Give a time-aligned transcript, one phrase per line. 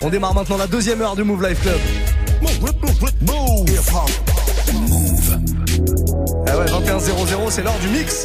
[0.00, 1.80] On démarre maintenant la deuxième heure du Move Life Club.
[2.40, 3.50] Move.
[6.46, 8.24] Ah ouais, 21 00, c'est l'heure du mix.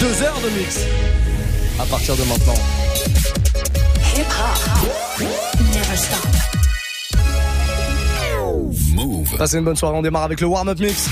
[0.00, 0.80] Deux heures de mix.
[1.78, 2.56] À partir de maintenant.
[4.16, 5.22] Hip hop.
[5.60, 6.26] Never stop.
[8.96, 9.36] Move.
[9.38, 11.08] Passez une bonne soirée, on démarre avec le warm-up mix.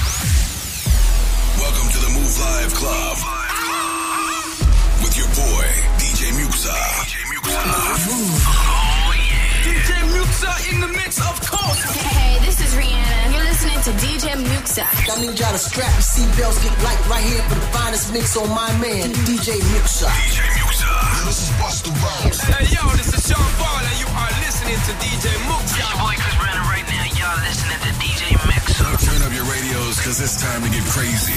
[13.84, 14.80] To DJ Muxa.
[14.80, 18.32] I need y'all to strap your seatbelts, get light right here for the finest mix
[18.32, 20.08] on my man, DJ Muxa.
[20.08, 20.88] DJ Muxa.
[21.28, 22.40] This is Busta Rhymes.
[22.48, 25.76] Hey, yo, this is Sean Paul, and you are listening to DJ Muxa.
[25.76, 27.12] Your boy Chris Brandon right now.
[27.12, 28.88] Y'all listening to DJ Mixer.
[29.04, 31.36] Turn up your radios, cause it's time to get crazy.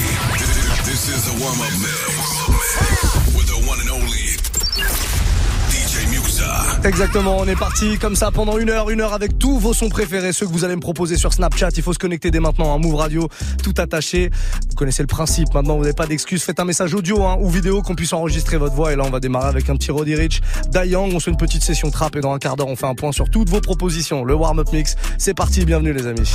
[0.88, 3.36] This is the warm-up mix.
[3.36, 5.27] With the one and only
[6.84, 9.88] Exactement, on est parti comme ça pendant une heure, une heure avec tous vos sons
[9.88, 11.70] préférés, ceux que vous allez me proposer sur Snapchat.
[11.76, 13.28] Il faut se connecter dès maintenant à Move Radio,
[13.62, 14.30] tout attaché.
[14.70, 16.42] Vous connaissez le principe, maintenant vous n'avez pas d'excuses.
[16.42, 18.92] Faites un message audio hein, ou vidéo qu'on puisse enregistrer votre voix.
[18.92, 21.10] Et là, on va démarrer avec un petit Roddy Rich, Dayang.
[21.12, 22.94] On se fait une petite session trap et dans un quart d'heure, on fait un
[22.94, 24.24] point sur toutes vos propositions.
[24.24, 26.32] Le warm-up mix, c'est parti, bienvenue les amis.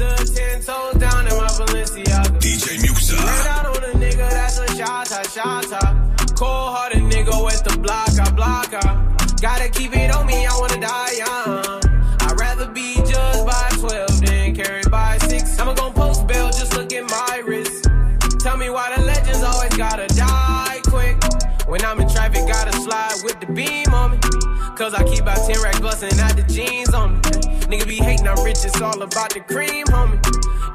[0.00, 2.22] Stood ten toes down in my Balenciaga.
[2.40, 3.16] DJ Muxa.
[7.20, 8.70] Nigga with the block, I block.
[9.40, 11.80] Gotta keep it on me, I wanna die young.
[12.20, 15.58] I'd rather be judged by 12 than carried by 6.
[15.58, 17.88] I'ma gon' post bail, just look at my wrist.
[18.40, 21.16] Tell me why the legends always gotta die quick.
[21.68, 24.18] When I'm in traffic, gotta slide with the beam on me.
[24.76, 27.20] Cause I keep about 10 racks bustin' out the jeans on me.
[27.70, 30.20] Nigga be hating, I'm rich, it's all about the cream, homie.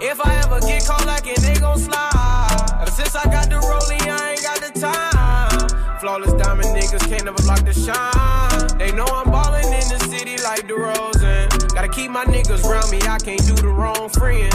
[0.01, 2.81] If I ever get caught like it, they gon' slide.
[2.81, 5.45] Ever since I got the rollie, I ain't got the time.
[6.05, 6.34] Flawless
[6.86, 8.78] niggas can't never block the shine.
[8.78, 11.73] They know I'm ballin' in the city like DeRozan.
[11.73, 14.53] Gotta keep my niggas round me, I can't do the wrong friend.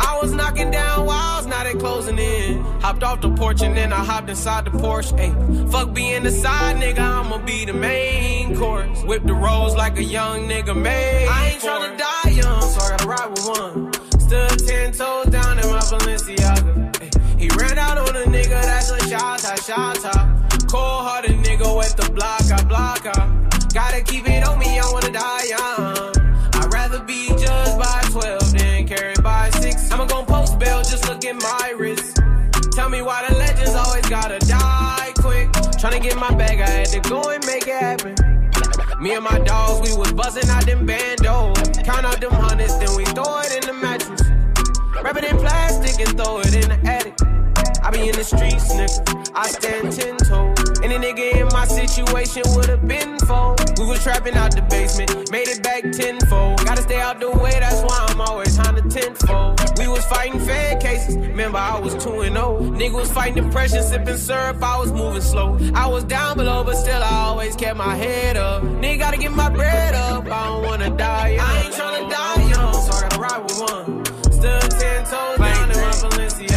[0.00, 2.62] I was knocking down walls, now they closing in.
[2.80, 5.12] Hopped off the porch and then I hopped inside the Porsche.
[5.18, 9.02] Ayy, fuck being the side nigga, I'ma be the main course.
[9.04, 11.28] Whip the rolls like a young nigga made.
[11.28, 13.92] I ain't tryna die young, so I gotta ride with one.
[14.20, 16.92] Stood ten toes down in my Balenciaga.
[16.92, 20.39] Ayy, he ran out on a nigga, that's a shot, a shot,
[20.70, 23.26] Cold hearted nigga with the block, I block, I.
[23.74, 26.14] Gotta keep it on me, I wanna die young.
[26.54, 29.90] I'd rather be judged by 12 than carried by 6.
[29.90, 32.20] I'ma gon' post bail, just look at my wrist.
[32.70, 35.50] Tell me why the legends always gotta die quick.
[35.82, 38.14] Tryna get my bag, I had to go and make it happen.
[39.02, 41.82] Me and my dogs, we was buzzing out them bandos.
[41.82, 44.22] Count out them hundreds, then we throw it in the mattress.
[45.02, 47.14] Wrap it in plastic and throw it in the attic.
[47.82, 49.32] I be in the streets, nigga.
[49.34, 50.59] I stand ten toes.
[50.90, 53.60] Any nigga in my situation would've been fold.
[53.78, 56.64] We was trapping out the basement, made it back tenfold.
[56.64, 59.60] Gotta stay out the way, that's why I'm always on the tenfold.
[59.78, 62.58] We was fighting fan cases, remember I was 2 and 0.
[62.72, 65.60] Nigga was fighting depression, sipping syrup, I was moving slow.
[65.76, 68.64] I was down below, but still I always kept my head up.
[68.64, 71.46] Nigga gotta get my bread up, I don't wanna die young.
[71.46, 74.04] I ain't tryna die young, so I gotta ride with one.
[74.32, 76.49] Stood ten toes down in my Balenciaga.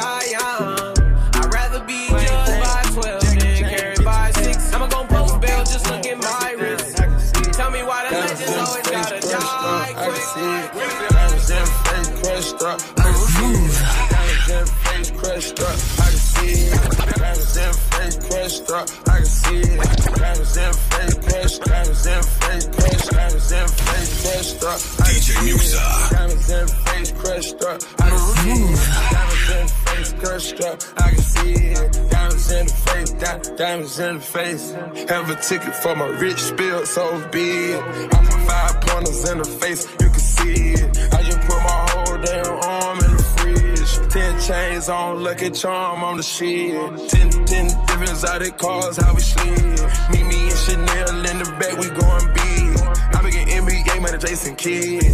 [0.00, 0.96] I wanna die young.
[1.34, 4.72] I'd rather be judged by 12 than carried by 6.
[4.72, 6.96] I'ma gon' post bail, just look at my wrist.
[7.52, 10.24] Tell me why the legends always gotta die quick.
[11.10, 12.80] Diamonds in face crushed up.
[12.80, 13.80] I can see it.
[14.10, 15.76] Diamonds in face crushed up.
[16.00, 16.80] I can see it.
[17.20, 18.86] Diamonds in face crushed up.
[19.08, 19.76] I can see it.
[20.16, 21.60] Diamonds in face crushed.
[21.64, 23.10] Diamonds in face crushed.
[23.10, 24.80] Diamonds in face crushed up.
[25.04, 25.56] DJ see it.
[25.56, 25.82] Muxa.
[26.10, 27.78] Diamonds in face crushed up.
[28.00, 28.80] I can see it.
[29.12, 29.89] Diamonds in face
[30.20, 30.82] crushed up.
[30.98, 32.10] I can see it.
[32.10, 33.10] Diamonds in the face.
[33.12, 34.72] Di- diamonds in the face.
[35.08, 37.74] Have a ticket for my rich spill so big.
[37.74, 39.86] I put five pointers in the face.
[40.00, 41.14] You can see it.
[41.14, 44.12] I just put my whole damn arm in the fridge.
[44.12, 46.74] Ten chains on, lucky charm on the shit.
[47.08, 49.80] Ten, ten different exotic cars, how we slid.
[50.10, 52.70] Meet me and Chanel in the back, we going big.
[53.16, 55.04] I begin NBA man, Jason Kidd.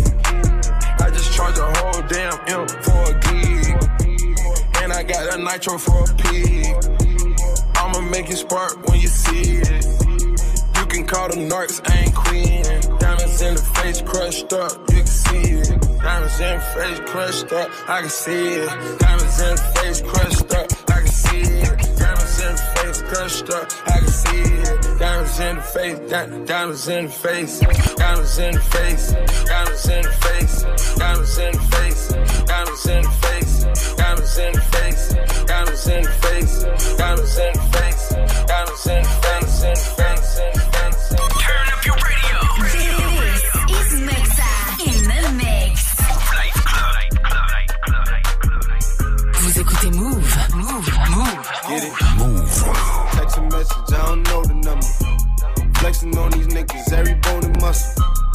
[0.98, 3.95] I just charge a whole damn M for a gig.
[4.96, 6.66] I got a nitro for a pig.
[7.76, 9.84] I'ma make it spark when you see it.
[10.74, 12.62] You can call them narcs, I ain't queen.
[12.98, 15.68] Diamonds in the face crushed up, you can see it.
[16.00, 18.98] Diamonds in the face crushed up, I can see it.
[18.98, 21.98] Diamonds in the face crushed up, I can see it.
[21.98, 24.98] Diamonds in the face crushed up, I can see it.
[24.98, 27.60] Diamonds in the face, di- diamonds in the face,
[27.96, 29.12] diamonds in the face,
[29.44, 34.52] diamonds in the face, diamonds in the face, diamonds diamonds in the face, diamonds in
[34.52, 35.14] the face,
[35.46, 36.62] diamonds in the face,
[36.96, 38.08] diamonds in the face,
[38.46, 41.08] diamonds in the face, in the face, in the face.
[41.42, 42.38] Turn up your radio.
[43.68, 44.52] This is Muxa
[44.86, 45.74] in the mix.
[46.36, 46.94] Life Club.
[47.16, 48.08] Life Club.
[48.26, 48.94] Club.
[49.34, 50.30] Vous écoutez Move.
[50.54, 50.88] Move.
[51.10, 51.42] Move.
[51.68, 51.92] Get it?
[53.12, 54.86] Text a message, I don't know the number.
[55.78, 58.25] Flexing on these niggas, every bone and muscle.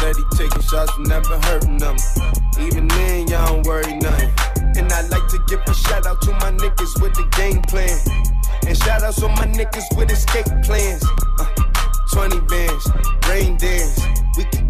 [0.00, 1.94] Steady taking shots, never hurting them.
[2.58, 4.32] Even then, y'all don't worry nothing.
[4.78, 7.98] And I like to give a shout out to my niggas with the game plan.
[8.66, 11.04] And shout outs on my niggas with escape plans.
[11.38, 11.44] Uh,
[12.14, 12.90] 20 bands,
[13.28, 14.00] rain dance.
[14.38, 14.69] We can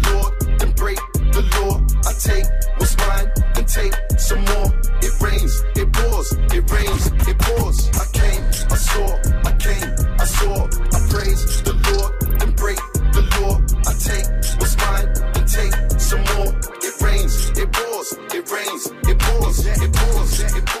[1.57, 1.81] law.
[2.05, 2.45] I take
[2.77, 4.69] what's mine, and take some more.
[5.01, 7.89] It rains, it pours, it rains, it pours.
[8.03, 9.07] I came, I saw,
[9.49, 9.89] I came,
[10.19, 10.65] I saw.
[10.65, 12.77] I praise the Lord, and break
[13.15, 13.61] the law.
[13.87, 14.27] I take
[14.59, 16.51] what's mine, and take some more.
[16.81, 20.80] It rains, it pours, it rains, it pours, it pours, it pours.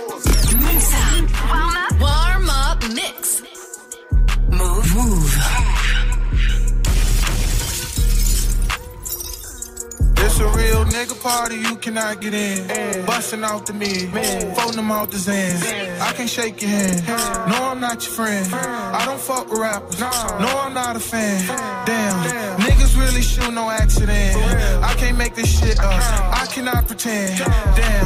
[10.41, 13.05] a real nigga party, you cannot get in.
[13.05, 14.09] Busting out the mid,
[14.55, 15.61] folding them out the Zans.
[16.01, 17.07] I can't shake your hand.
[17.49, 18.45] No, I'm not your friend.
[18.53, 19.99] I don't fuck with rappers.
[19.99, 21.45] No, I'm not a fan.
[21.85, 24.35] Damn, niggas really shoot no accident.
[24.83, 26.01] I can't make this shit up.
[26.41, 27.37] I cannot pretend.
[27.39, 28.05] Damn,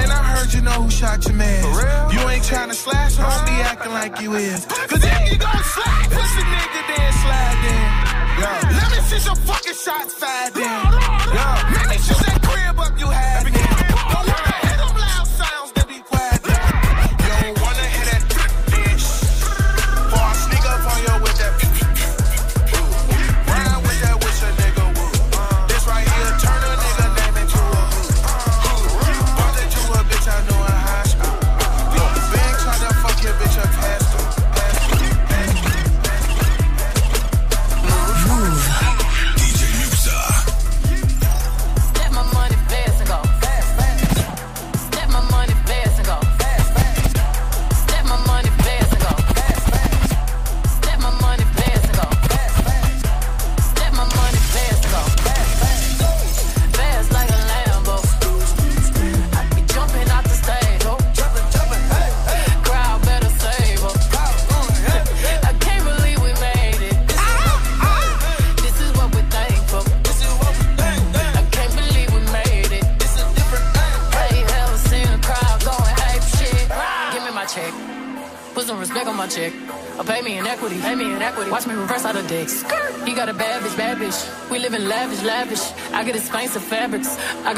[0.00, 1.62] and I heard you know who shot your man.
[2.12, 4.66] You ain't trying to slash, don't be acting like you is.
[4.66, 8.12] Cause if you gon' slide, push a nigga, then slide in.
[8.76, 11.11] Let me see some fucking shots fired in.
[11.34, 11.81] Yeah.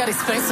[0.04, 0.43] Got expensive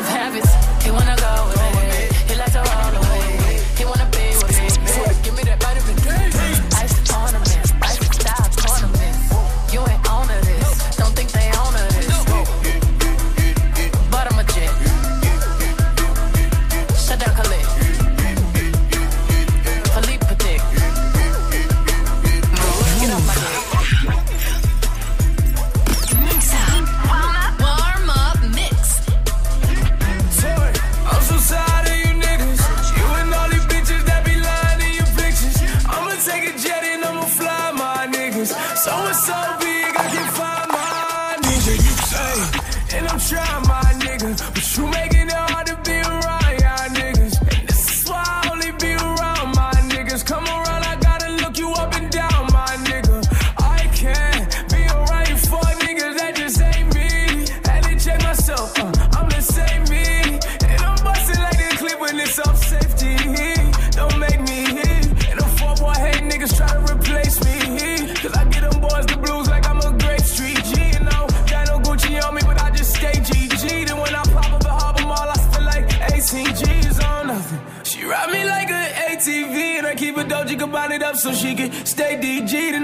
[44.23, 45.02] But you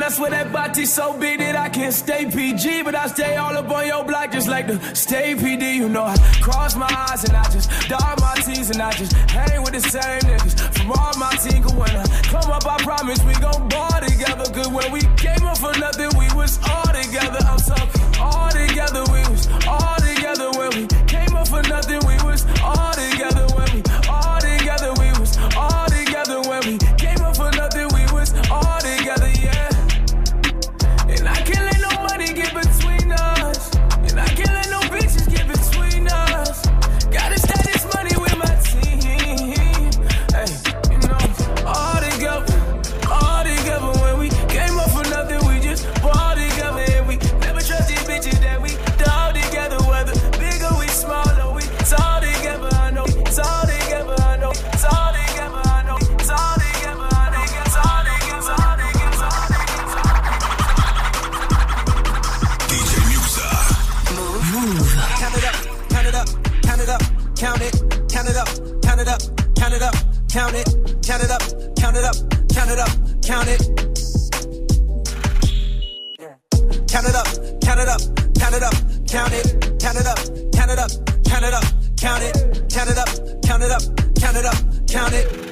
[0.08, 3.54] I swear that body so big that I can't stay PG, but I stay all
[3.54, 5.74] up on your block just like the stay PD.
[5.74, 9.12] You know I cross my eyes and I just dot my T's and I just
[9.28, 11.62] hang with the same niggas from all my team.
[11.62, 14.48] Cause when I come up, I promise we gon' ball together.
[14.50, 17.44] Cause when we came up for nothing, we was all together.
[17.44, 19.04] I'm talking all together.
[19.12, 22.00] We was all together when we came up for nothing.
[22.08, 22.27] We was
[71.08, 71.40] count it up,
[71.74, 72.16] count it up,
[72.52, 72.90] count it up,
[73.22, 73.60] count it.
[76.86, 77.26] Count it up,
[77.62, 78.00] count it up,
[78.36, 78.74] count it up,
[79.08, 80.18] count it, count it up,
[80.52, 80.90] count it up,
[81.24, 81.64] count it up,
[81.96, 83.08] count it, count it up,
[83.42, 83.82] count it up,
[84.20, 85.47] count it up, count it.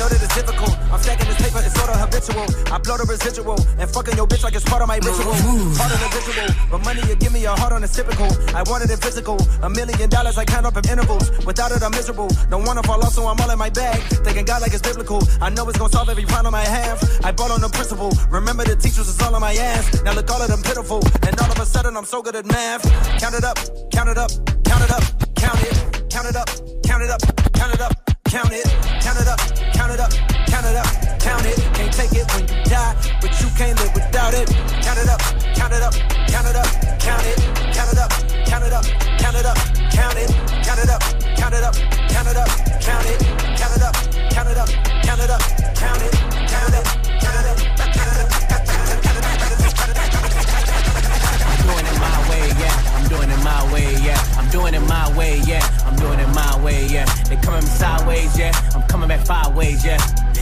[0.00, 0.72] Know that it's difficult.
[0.88, 2.48] I'm stacking this paper, it's sort of habitual.
[2.72, 5.36] I blow the residual and fucking your bitch like it's part of my ritual.
[5.76, 8.32] Part of the visual, but money you give me a heart on it's typical.
[8.56, 9.36] I wanted it physical.
[9.60, 11.28] A million dollars I count up in intervals.
[11.44, 12.32] Without it, I'm miserable.
[12.48, 14.00] Don't wanna fall off, so I'm all in my bag.
[14.24, 15.20] Thinking God like it's biblical.
[15.40, 16.96] I know it's gonna solve every problem I have.
[17.22, 18.10] I bought on the principle.
[18.30, 20.02] Remember the teachers is all on my ass.
[20.02, 21.04] Now look all of them pitiful.
[21.28, 22.88] And all of a sudden I'm so good at math.
[23.20, 23.58] Count it up,
[23.92, 24.30] count it up,
[24.64, 25.04] count it up,
[25.36, 25.76] count it,
[26.08, 26.48] count it up,
[26.88, 27.20] count it up,
[27.52, 28.09] count it up.
[28.30, 28.62] Count it,
[29.02, 29.40] count it up,
[29.74, 30.12] count it up,
[30.46, 30.86] count it up,
[31.18, 31.58] count it.
[31.74, 34.46] Can't take it when you die, but you can't live without it.
[34.86, 35.18] Count it up,
[35.58, 35.92] count it up,
[36.30, 36.70] count it up,
[37.02, 37.34] count it,
[37.74, 38.10] count it up,
[38.46, 38.84] count it up,
[39.18, 39.58] count it up,
[39.90, 40.30] count it,
[40.62, 41.02] count it up,
[41.34, 41.74] count it up,
[42.06, 42.46] count it up,
[42.78, 43.18] count it,
[43.58, 43.98] count it up,
[44.30, 44.70] count it up,
[45.02, 45.42] count it up,
[45.74, 46.14] count it,
[46.46, 46.86] count it,
[47.18, 51.50] count it, up, count it, count it up, it's count it count it.
[51.50, 52.94] I'm doing it my way, yeah.
[52.94, 54.22] I'm doing it my way, yeah.
[54.38, 55.79] I'm doing it my way, yeah.
[56.00, 57.04] Doing it my way, yeah.
[57.28, 58.52] They coming sideways, yeah.
[58.74, 60.00] I'm coming back five ways, yeah.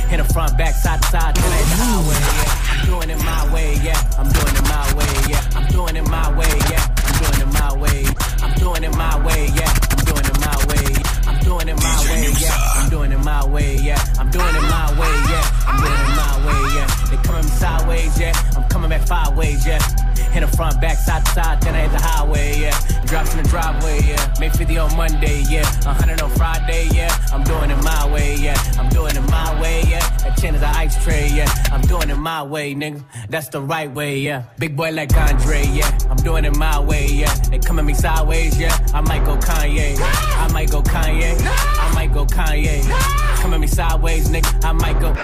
[0.08, 2.70] Hit the front, back, side to side, then it's highway, yeah.
[2.70, 4.18] I'm doing it my way, yeah.
[4.18, 5.42] I'm doing it my way, yeah.
[5.56, 6.84] I'm doing it my way, yeah.
[7.04, 8.04] I'm doing it my way.
[8.40, 9.72] I'm doing it my way, yeah.
[9.90, 10.86] I'm doing it my way.
[11.26, 12.54] I'm doing it my way, yeah.
[12.78, 13.98] I'm doing it my way, yeah.
[14.18, 15.42] I'm doing it my way, yeah.
[15.66, 17.07] I'm doing it my way, yeah.
[17.28, 18.32] Coming sideways, yeah.
[18.56, 19.82] I'm coming back five ways, yeah.
[20.32, 23.02] Hit the front, back, side to side, then I hit the highway, yeah.
[23.04, 24.34] Drops in the driveway, yeah.
[24.40, 25.64] Make 50 on Monday, yeah.
[25.84, 27.14] 100 on Friday, yeah.
[27.30, 28.56] I'm doing it my way, yeah.
[28.78, 30.00] I'm doing it my way, yeah.
[30.24, 31.52] That chin is an ice tray, yeah.
[31.70, 33.04] I'm doing it my way, nigga.
[33.28, 34.44] That's the right way, yeah.
[34.58, 35.98] Big boy like Andre, yeah.
[36.08, 37.34] I'm doing it my way, yeah.
[37.50, 38.74] They come at me sideways, yeah.
[38.94, 39.98] I might go Kanye.
[40.00, 41.36] I might go Kanye.
[41.44, 42.88] I might go Kanye.
[43.42, 44.64] Come at me sideways, nigga.
[44.64, 45.14] I might go.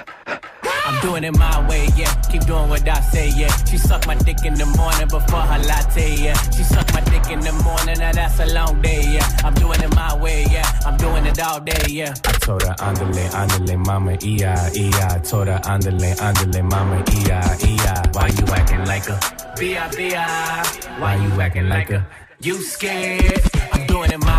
[0.86, 2.12] I'm doing it my way, yeah.
[2.30, 3.54] Keep doing what I say, yeah.
[3.64, 6.34] She suck my dick in the morning before her latte, yeah.
[6.50, 9.26] She suck my dick in the morning, now that's a long day, yeah.
[9.44, 10.66] I'm doing it my way, yeah.
[10.84, 12.14] I'm doing it all day, yeah.
[12.24, 15.22] I told her, andale, andale, mama, iya, iya.
[15.24, 17.94] Told her, andale, andale, mama, iya, iya.
[18.14, 19.18] Why you acting like a?
[19.58, 20.64] B.I.B.I.
[20.98, 22.06] Why you acting like a?
[22.40, 23.40] You scared?
[23.72, 24.33] I'm doing it my way,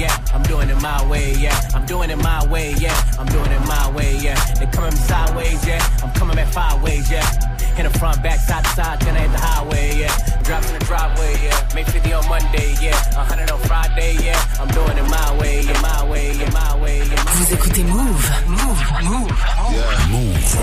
[0.00, 0.16] yeah.
[0.34, 1.56] I'm doing it my way, yeah.
[1.74, 2.96] I'm doing it my way, yeah.
[3.18, 4.38] I'm doing it my way, yeah.
[4.54, 6.02] They coming sideways, yeah.
[6.02, 7.26] I'm coming back five ways, yeah.
[7.78, 10.42] In the front, back, side to side, then I hit the highway, yeah.
[10.42, 11.68] Drops in the driveway, yeah.
[11.74, 13.16] Make 50 on Monday, yeah.
[13.16, 14.58] 100 on Friday, yeah.
[14.60, 17.24] I'm doing it my way, yeah, my way, yeah, my way, yeah.
[17.24, 18.24] My Vous écoutez Move.
[18.48, 18.80] Move.
[19.04, 19.30] Move.
[19.72, 20.06] Yeah.
[20.14, 20.56] Move.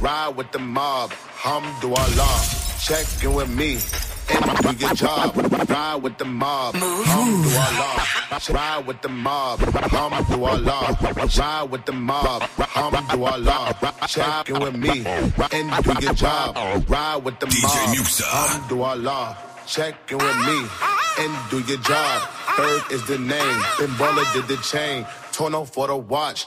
[0.00, 1.12] Ride with the mob,
[1.44, 2.62] hamdulillah.
[2.62, 3.78] Check in with me
[4.28, 5.36] and do your job.
[5.68, 8.54] Ride with the mob, hamdulillah.
[8.54, 11.38] Ride with the mob, hamdulillah.
[11.38, 14.08] Ride with the mob, hamdulillah.
[14.08, 16.56] Check in with me and do your job.
[16.88, 18.22] Ride with the DJ mob, Muxa.
[18.24, 19.36] hamdulillah.
[19.66, 20.66] Check in with me
[21.20, 22.28] and do your job.
[22.56, 23.62] Third is the name.
[23.78, 25.06] Ben Baller did the chain.
[25.30, 26.46] Torno for the watch.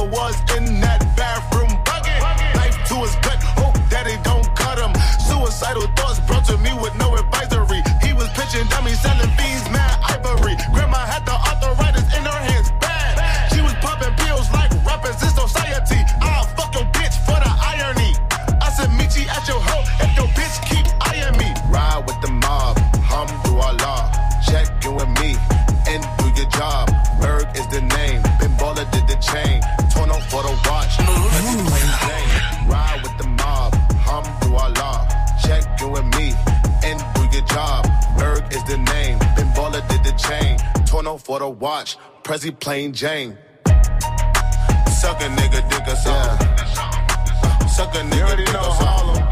[42.51, 43.37] Prezi plain Jane.
[44.99, 46.47] Suck a nigga dick or something.
[47.69, 49.25] Suck a nigga dick or something.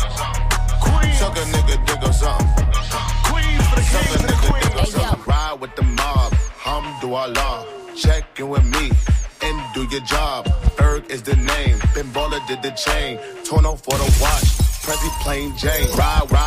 [1.14, 2.74] Suck a nigga dick or something.
[3.84, 5.24] Suck a nigga dick or something.
[5.26, 6.34] Ride with the mob.
[6.64, 7.66] Hamdulillah.
[7.96, 8.92] Check in with me
[9.42, 10.48] and do your job.
[10.82, 11.80] Erg is the name.
[11.94, 13.20] Ben Baller did the chain.
[13.44, 14.44] Torn off for the watch.
[14.84, 15.90] Prezi plain Jane.
[15.98, 16.39] Ride, ride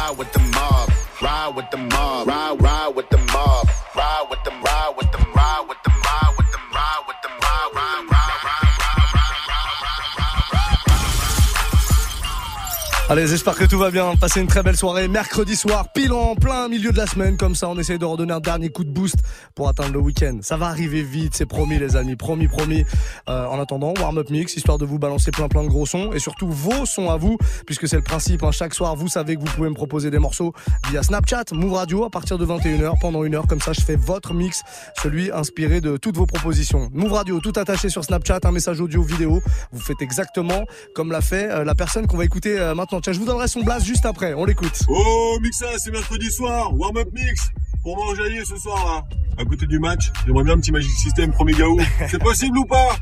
[13.45, 14.15] j'espère que tout va bien.
[14.15, 15.09] Passez une très belle soirée.
[15.09, 17.37] Mercredi soir, pile en plein milieu de la semaine.
[17.37, 19.17] Comme ça, on essaye de redonner un dernier coup de boost
[19.55, 20.39] pour atteindre le week-end.
[20.43, 22.17] Ça va arriver vite, c'est promis, les amis.
[22.17, 22.85] Promis, promis.
[23.29, 26.13] Euh, en attendant, warm-up mix, histoire de vous balancer plein plein de gros sons.
[26.13, 28.43] Et surtout, vos sons à vous, puisque c'est le principe.
[28.43, 28.51] hein.
[28.53, 30.53] Chaque soir, vous savez que vous pouvez me proposer des morceaux
[30.91, 33.47] via Snapchat, Move Radio, à partir de 21h, pendant une heure.
[33.47, 34.63] Comme ça, je fais votre mix,
[35.03, 36.91] celui inspiré de toutes vos propositions.
[36.93, 39.41] Move Radio, tout attaché sur Snapchat, un message audio, vidéo.
[39.73, 43.01] Vous faites exactement comme l'a fait euh, la personne qu'on va écouter euh, maintenant.
[43.01, 44.35] Tiens, je vous donnerai son blast juste après.
[44.35, 44.83] On l'écoute.
[44.89, 47.49] Oh, Mixa, c'est mercredi soir, warm-up mix.
[47.83, 51.33] Pour m'enjailler ce soir là, à côté du match, j'aimerais bien un petit Magic System
[51.33, 51.79] premier gaou.
[52.09, 52.97] C'est possible ou pas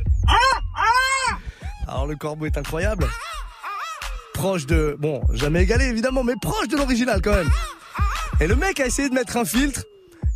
[1.86, 3.06] Alors le corbeau est incroyable.
[4.34, 4.96] Proche de...
[4.98, 7.50] Bon, jamais égalé évidemment, mais proche de l'original quand même.
[8.40, 9.84] Et le mec a essayé de mettre un filtre.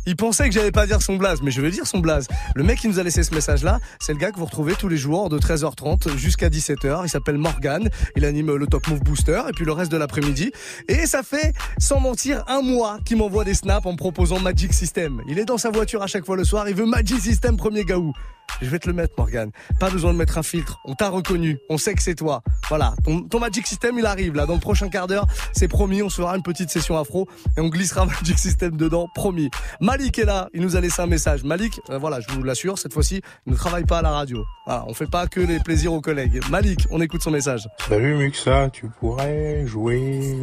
[0.05, 2.27] Il pensait que j'allais pas dire son blaze, mais je vais dire son blaze.
[2.55, 4.87] Le mec qui nous a laissé ce message-là, c'est le gars que vous retrouvez tous
[4.87, 7.01] les jours de 13h30 jusqu'à 17h.
[7.05, 7.89] Il s'appelle Morgan.
[8.15, 10.51] Il anime le Top Move Booster et puis le reste de l'après-midi.
[10.87, 14.73] Et ça fait, sans mentir, un mois qu'il m'envoie des snaps en me proposant Magic
[14.73, 15.21] System.
[15.27, 16.69] Il est dans sa voiture à chaque fois le soir.
[16.69, 18.13] Il veut Magic System premier gaou.
[18.61, 19.51] Je vais te le mettre, Morgan.
[19.79, 20.79] Pas besoin de mettre un filtre.
[20.85, 21.57] On t'a reconnu.
[21.69, 22.41] On sait que c'est toi.
[22.69, 22.93] Voilà.
[23.03, 24.45] Ton, ton Magic System, il arrive là.
[24.45, 26.01] Dans le prochain quart d'heure, c'est promis.
[26.01, 27.27] On se fera une petite session afro
[27.57, 29.07] et on glissera Magic System dedans.
[29.13, 29.49] Promis.
[29.81, 30.49] Malik est là.
[30.53, 31.43] Il nous a laissé un message.
[31.43, 34.45] Malik, euh, voilà, je vous l'assure, cette fois-ci, ne travaille pas à la radio.
[34.65, 34.85] Voilà.
[34.87, 36.41] On fait pas que les plaisirs aux collègues.
[36.49, 37.67] Malik, on écoute son message.
[37.87, 40.37] Salut Muxa, tu pourrais jouer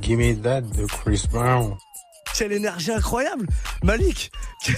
[0.00, 1.74] Gimme That de Chris Brown.
[2.40, 3.46] Quelle énergie incroyable
[3.82, 4.32] Malik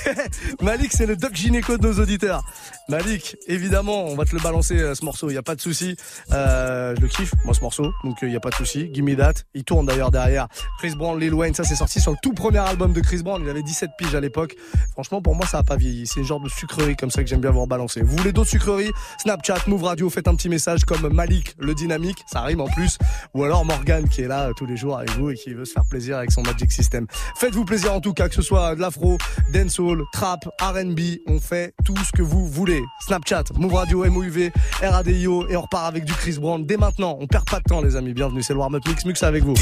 [0.60, 2.42] Malik, c'est le doc gynéco de nos auditeurs.
[2.88, 5.60] Malik, évidemment, on va te le balancer euh, ce morceau, il y a pas de
[5.60, 5.96] souci.
[6.32, 8.90] Euh, je le kiffe, moi ce morceau, donc il y a pas de souci.
[8.92, 9.34] Gimme that.
[9.54, 10.48] Il tourne d'ailleurs derrière.
[10.78, 13.40] Chris Brown, Lil Wayne, ça c'est sorti sur le tout premier album de Chris Brown.
[13.42, 14.56] Il avait 17 piges à l'époque.
[14.92, 16.06] Franchement, pour moi, ça a pas vieilli.
[16.06, 18.02] C'est le genre de sucrerie comme ça que j'aime bien voir balancer.
[18.02, 18.90] Vous voulez d'autres sucreries?
[19.18, 22.98] Snapchat, Move Radio, faites un petit message comme Malik, le dynamique, ça rime en plus.
[23.34, 25.64] Ou alors Morgan qui est là euh, tous les jours avec vous et qui veut
[25.64, 27.06] se faire plaisir avec son Magic System.
[27.36, 29.18] Faites-vous plaisir en tout cas, que ce soit de l'afro,
[29.52, 32.71] dancehall, trap, R&B, on fait tout ce que vous voulez.
[33.00, 34.50] Snapchat, Move Radio, MOUV,
[34.82, 37.16] RADIO et on repart avec du Chris Brown dès maintenant.
[37.20, 39.54] On perd pas de temps les amis, bienvenue, c'est le warm-up mix, mix avec vous.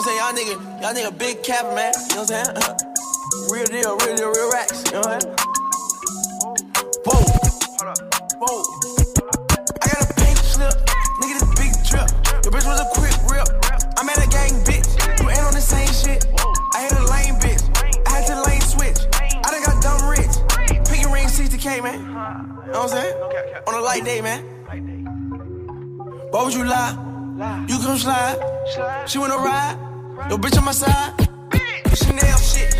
[0.00, 0.18] I'm saying?
[0.18, 1.92] Y'all nigga, y'all nigga big cap, man.
[2.08, 2.56] You know what I'm saying?
[2.56, 4.82] Uh, real deal, real deal, real racks.
[4.86, 5.36] You know what I'm saying?
[7.04, 7.20] Whoa.
[8.40, 8.64] Whoa.
[9.76, 10.72] I got a pink slip.
[11.20, 12.08] Nigga, this big drip.
[12.40, 13.44] Your bitch was a quick rip.
[14.00, 14.88] I'm at a gang, bitch.
[15.20, 16.24] You ain't on the same shit.
[16.72, 17.60] I hit a lame bitch.
[18.08, 19.04] I had to lane switch.
[19.12, 20.32] I done got dumb rich.
[20.88, 22.00] Pinky ring 60K, man.
[22.00, 23.14] You know what I'm saying?
[23.66, 24.40] On a light day, man.
[26.30, 26.96] Why would you lie?
[27.68, 28.40] You come slide.
[29.06, 29.89] She wanna ride.
[30.28, 31.14] Yo, bitch on my side.
[31.94, 32.70] Chanel shit.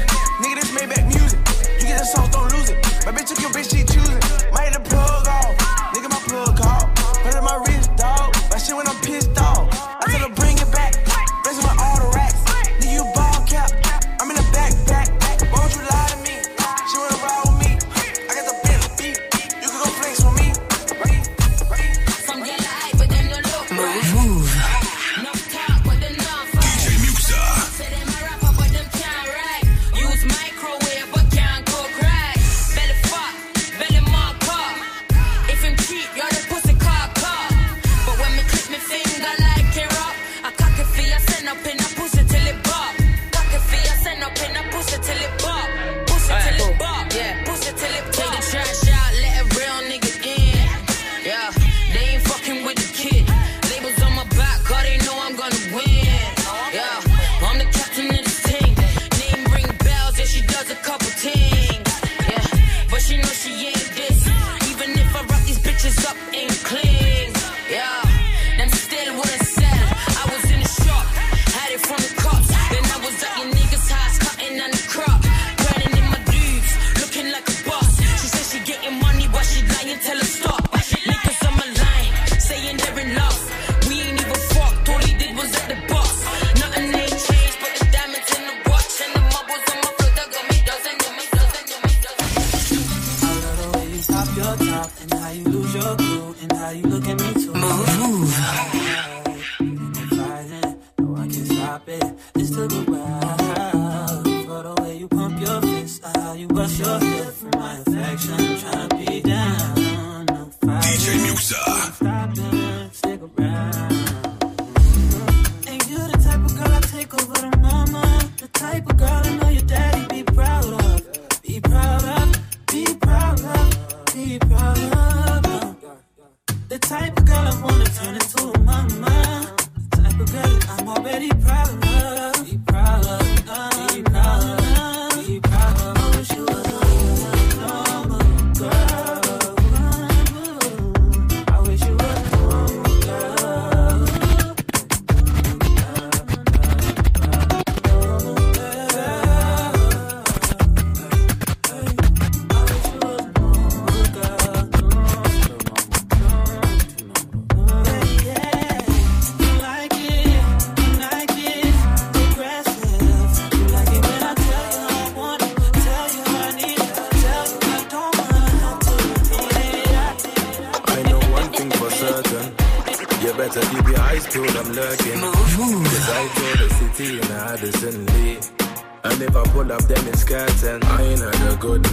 [0.40, 1.38] Nigga, this back music.
[1.80, 2.76] You get the song, don't lose it.
[3.06, 4.20] My bitch took your bitch, she choosing.
[4.52, 5.56] Might the plug off.
[5.94, 6.89] Nigga, my plug off.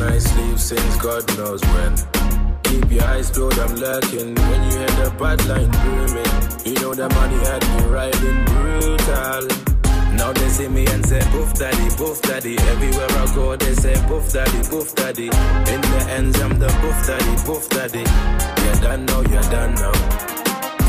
[0.02, 1.96] I sleep since God knows when.
[2.64, 4.36] Keep your eyes peeled, I'm lurking.
[4.36, 6.34] When you hear the bad line booming,
[6.66, 9.48] you know the money had me riding brutal.
[10.14, 12.58] Now they see me and say, "Boof Daddy, boof Daddy.
[12.58, 15.28] Everywhere I go, they say, "Boof Daddy, boof Daddy.
[15.74, 18.06] In the end, I'm the boof Daddy, boof Daddy.
[18.64, 19.94] You're done now, you're done now.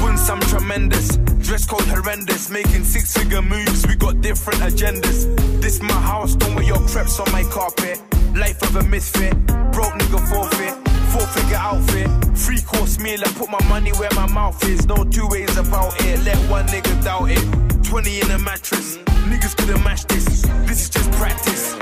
[0.02, 5.26] Once I'm tremendous, dress code horrendous, making six figure moves, we got different agendas.
[5.62, 8.00] This my house, don't wear your creeps on my carpet.
[8.34, 9.34] Life of a misfit,
[9.72, 10.74] broke nigga forfeit,
[11.10, 15.04] four figure outfit, three course meal, I put my money where my mouth is, no
[15.04, 17.84] two ways about it, let one nigga doubt it.
[17.84, 21.76] 20 in a mattress, niggas couldn't match this, this is just practice.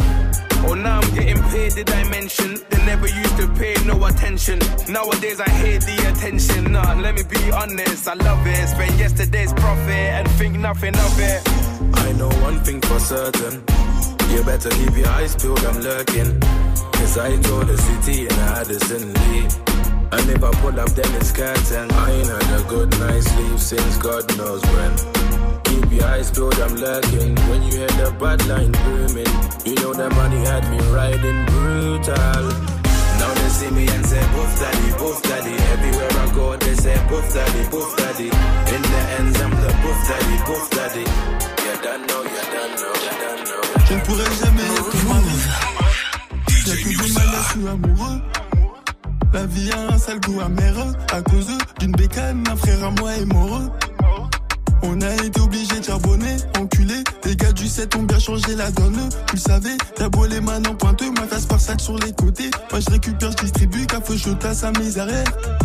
[0.69, 2.59] Oh, now I'm getting paid the dimension.
[2.71, 4.59] They never used to pay no attention.
[4.89, 6.73] Nowadays I hate the attention.
[6.73, 8.69] Nah, let me be honest, I love it.
[8.69, 11.41] Spend yesterday's profit and think nothing of it.
[11.99, 13.63] I know one thing for certain.
[14.31, 16.41] You better keep your eyes peeled, I'm lurking.
[16.93, 19.47] Cause I told the city and Addison Lee.
[20.13, 21.91] And if I pull up, then it's curtain.
[21.93, 24.93] I ain't had a good night's sleep since God knows when.
[25.65, 27.35] Keep your eyes peeled, I'm lurking.
[27.49, 29.33] When you hear the bad line booming,
[29.67, 32.43] you know the money had me riding brutal.
[33.19, 35.55] Now they see me and say, Boof daddy, boof daddy.
[35.75, 38.29] Everywhere I go, they say, Boof daddy, boof daddy.
[38.75, 41.07] In the ends, I'm the boof daddy, boof daddy.
[41.65, 43.06] You done know, you done know,
[43.97, 44.03] you done know.
[44.03, 45.37] Je ne pourrai jamais être mari.
[46.65, 48.21] Que des malheurs, je suis amoureux.
[49.33, 50.75] La vie a un sale goût amer
[51.13, 53.71] à cause d'une bécane, un frère à moi est moreux.
[54.83, 57.03] On a été obligé de charbonner, enculé.
[57.25, 59.09] Les gars du 7 ont bien changé la donne.
[59.27, 62.13] Tu le savais, t'as beau les mains en pointeux, ma face par sac sur les
[62.13, 62.51] côtés.
[62.71, 65.25] Moi je récupère, je distribue, car faut tasse à mes arrêts.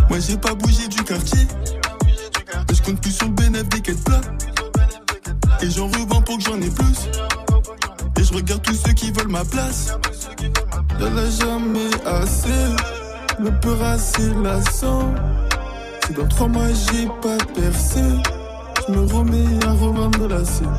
[0.09, 1.47] Moi j'ai pas bougé du quartier.
[2.69, 4.21] Et je compte plus sur le bénéfice des quêtes plats.
[5.61, 7.50] Et j'en revends pour que j'en ai plus.
[8.31, 9.91] Je regarde tous ceux qui veulent ma place.
[10.99, 12.49] Y'en a jamais assez.
[13.39, 15.13] Le peur assez lassant.
[16.05, 17.99] Si dans trois mois j'ai pas percé,
[18.87, 20.73] je me remets à revendre la scène.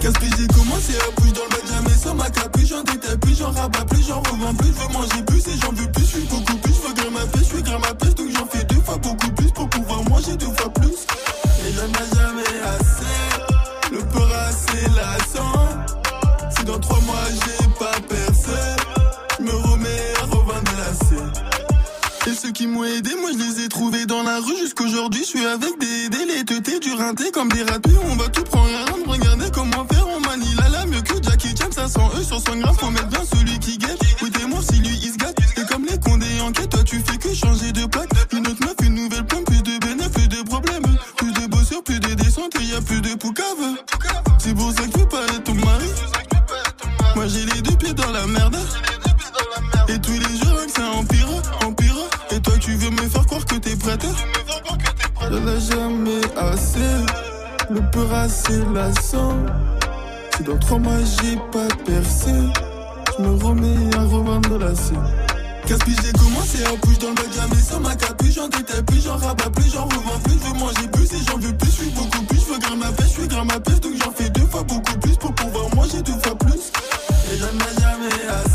[0.00, 3.38] Qu'est-ce que j'ai commencé à bouger dans le jamais sans ma capuche, j'en détaille plus,
[3.38, 6.18] j'en rabats plus, j'en revends plus, je veux manger plus et j'en veux plus, je
[6.18, 8.80] suis beaucoup plus, je veux grimper ma je suis grimper ma donc j'en fais deux
[8.80, 11.06] fois beaucoup plus pour pouvoir manger deux fois plus.
[11.66, 15.85] Et j'en ai jamais assez, le peur assez lassant.
[16.66, 18.50] Dans trois mois j'ai pas percé,
[19.40, 21.32] me remets à la scène.
[22.26, 25.20] Et ceux qui m'ont aidé, moi je les ai trouvés dans la rue jusqu'aujourd'hui.
[25.20, 27.92] Je suis avec des délétetés, du rinté comme des ratés.
[28.10, 30.06] On va tout prendre à regardez comment faire.
[30.08, 32.76] On manie la la mieux que Jackie Chan, 500 E sur 100 grammes.
[32.78, 34.02] Faut mettre bien celui qui guette.
[34.16, 35.38] Écoutez-moi si lui il se gâte.
[35.56, 38.10] Et comme les condés enquête, toi tu fais que changer de plaque.
[38.32, 40.98] Une autre meuf, une nouvelle pomme, plus de bénéfices, plus de problèmes.
[41.16, 43.76] Plus de bossures, plus de descentes et y a plus de poucave.
[44.38, 45.25] C'est pour ça que tu pas
[58.74, 59.36] lassant.
[60.36, 60.92] Si dans trois mois
[61.22, 62.32] j'ai pas percé,
[63.16, 65.02] je me remets à revendre la scène.
[65.66, 68.82] Qu'est-ce que j'ai commencé à bouger dans le bac, jamais sans ma capuche, j'en détaille
[68.84, 71.70] plus, j'en rabats plus, j'en revends plus, je veux manger plus et j'en veux plus,
[71.70, 73.92] je suis beaucoup plus, je veux grimper ma pêche, je suis grimper ma pêche, donc
[74.04, 76.70] j'en fais deux fois beaucoup plus pour pouvoir manger deux fois plus.
[77.32, 78.45] Et j'en ai jamais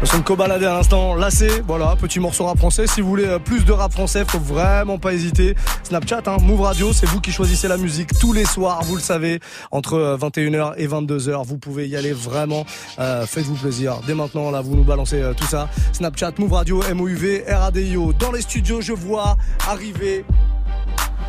[0.00, 2.86] Le son de Kobalade à l'instant, lassé, voilà, petit morceau rap français.
[2.86, 5.54] Si vous voulez euh, plus de rap français, faut vraiment pas hésiter.
[5.82, 9.02] Snapchat, hein, Move Radio, c'est vous qui choisissez la musique tous les soirs, vous le
[9.02, 11.44] savez, entre euh, 21h et 22h.
[11.44, 12.64] Vous pouvez y aller vraiment,
[12.98, 14.00] euh, faites-vous plaisir.
[14.06, 15.68] Dès maintenant, là, vous nous balancez euh, tout ça.
[15.92, 18.14] Snapchat, Move Radio, M-O-U-V, R-A-D-I-O.
[18.14, 19.36] Dans les studios, je vois
[19.68, 20.24] arriver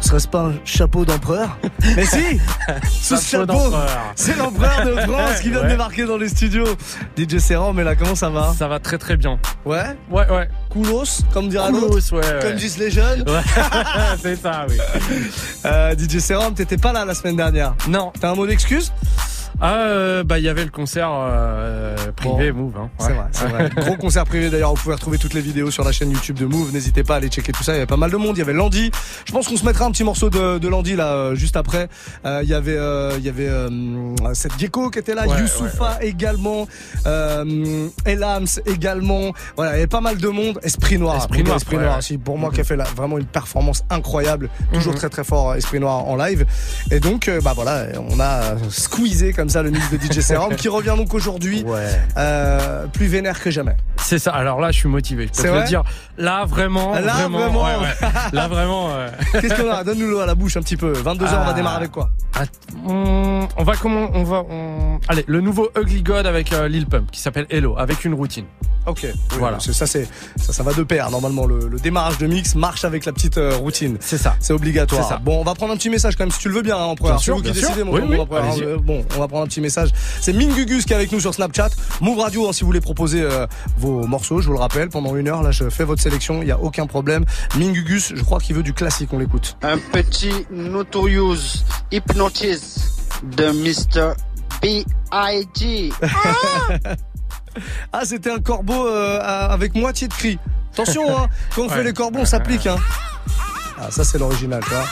[0.01, 1.57] Serait-ce pas un chapeau d'empereur
[1.95, 2.39] Mais si
[3.01, 3.71] Ce Chapeau
[4.15, 6.65] c'est l'empereur de France qui vient de débarquer dans les studios.
[7.17, 9.39] DJ Serran, mais là, comment ça va Ça va très très bien.
[9.65, 10.49] Ouais Ouais, ouais.
[10.69, 12.11] Coolos, comme dira l'autre.
[12.13, 12.39] ouais, ouais.
[12.41, 13.21] Comme disent les jeunes.
[13.29, 13.41] Ouais,
[14.21, 14.77] c'est ça, oui.
[15.65, 17.75] Euh, DJ Serum, t'étais pas là la semaine dernière.
[17.87, 18.11] Non.
[18.19, 18.91] T'as un mot d'excuse?
[19.61, 22.73] Ah, euh, bah il y avait le concert euh, privé Move.
[22.77, 22.89] Hein.
[22.97, 23.69] C'est vrai, c'est vrai.
[23.77, 26.45] Gros concert privé d'ailleurs, vous pouvez retrouver toutes les vidéos sur la chaîne YouTube de
[26.45, 26.73] Move.
[26.73, 27.73] N'hésitez pas à aller checker tout ça.
[27.73, 28.35] Il y avait pas mal de monde.
[28.37, 28.89] Il y avait Landy.
[29.25, 31.89] Je pense qu'on se mettra un petit morceau de, de Landy là euh, juste après.
[32.25, 33.69] Euh, il y avait, euh, il y avait euh,
[34.33, 36.67] cette gecko qui était là, Ouais, Youssoufa également,
[37.05, 39.31] euh, Elams également.
[39.55, 40.59] Voilà, il y avait pas mal de monde.
[40.63, 41.99] Esprit Noir, Esprit Noir, Esprit ouais, Noir ouais.
[41.99, 42.17] aussi.
[42.17, 42.55] Pour moi, Mhm.
[42.55, 44.49] qui a fait là, vraiment une performance incroyable.
[44.73, 44.97] Toujours Mhm.
[44.99, 46.45] très très fort, Esprit Noir en live.
[46.89, 50.67] Et donc, bah voilà, on a squeezé comme ça, le mix de DJ Serum, qui
[50.69, 51.63] revient donc aujourd'hui
[52.17, 53.75] euh, plus vénère que jamais.
[53.97, 54.31] C'est ça.
[54.31, 55.29] Alors là, je suis motivé.
[55.33, 55.83] Je peux te le dire.
[56.17, 56.93] Là, vraiment.
[56.93, 57.37] Là, vraiment.
[57.39, 57.63] vraiment.
[57.63, 58.09] ouais, ouais.
[58.33, 58.89] Là, vraiment.
[59.33, 59.83] Qu'est-ce qu'on a?
[59.83, 60.93] Donne-nous-le à la bouche un petit peu.
[60.93, 61.53] 22h, on va Ah.
[61.53, 62.09] démarrer avec quoi?
[62.87, 64.43] On, on va comment On va.
[64.49, 68.13] on- Allez, le nouveau Ugly God avec euh, Lil Pump qui s'appelle Hello, avec une
[68.13, 68.45] routine.
[68.87, 69.01] Ok.
[69.03, 69.59] Oui, Voilà.
[69.59, 71.11] Ça, c'est ça, ça va de pair.
[71.11, 73.97] Normalement, le, le démarrage de mix marche avec la petite euh, routine.
[73.99, 74.35] C'est ça.
[74.39, 75.03] C'est obligatoire.
[75.03, 75.17] C'est ça.
[75.23, 76.83] Bon, on va prendre un petit message quand même, si tu le veux bien, hein,
[76.85, 77.11] empereur.
[77.11, 77.71] Bien C'est sûr, vous qui bien sûr.
[77.87, 78.17] Oui, oui.
[78.63, 79.89] Euh, Bon, on va prendre un petit message.
[80.19, 81.69] C'est Mingugus qui est avec nous sur Snapchat.
[82.01, 85.15] Move Radio, hein, si vous voulez proposer euh, vos morceaux, je vous le rappelle, pendant
[85.15, 87.25] une heure, là, je fais votre sélection, il n'y a aucun problème.
[87.57, 89.57] Mingugus, je crois qu'il veut du classique, on l'écoute.
[89.63, 94.13] Un petit Notorious Hypnotize de Mr.
[94.61, 95.91] B.I.G.
[97.91, 100.39] Ah, c'était un corbeau euh, avec moitié de cri.
[100.71, 102.65] Attention, hein, quand on fait les corbeaux, on s'applique.
[102.65, 102.77] Hein.
[103.77, 104.85] Ah, ça, c'est l'original, tu vois.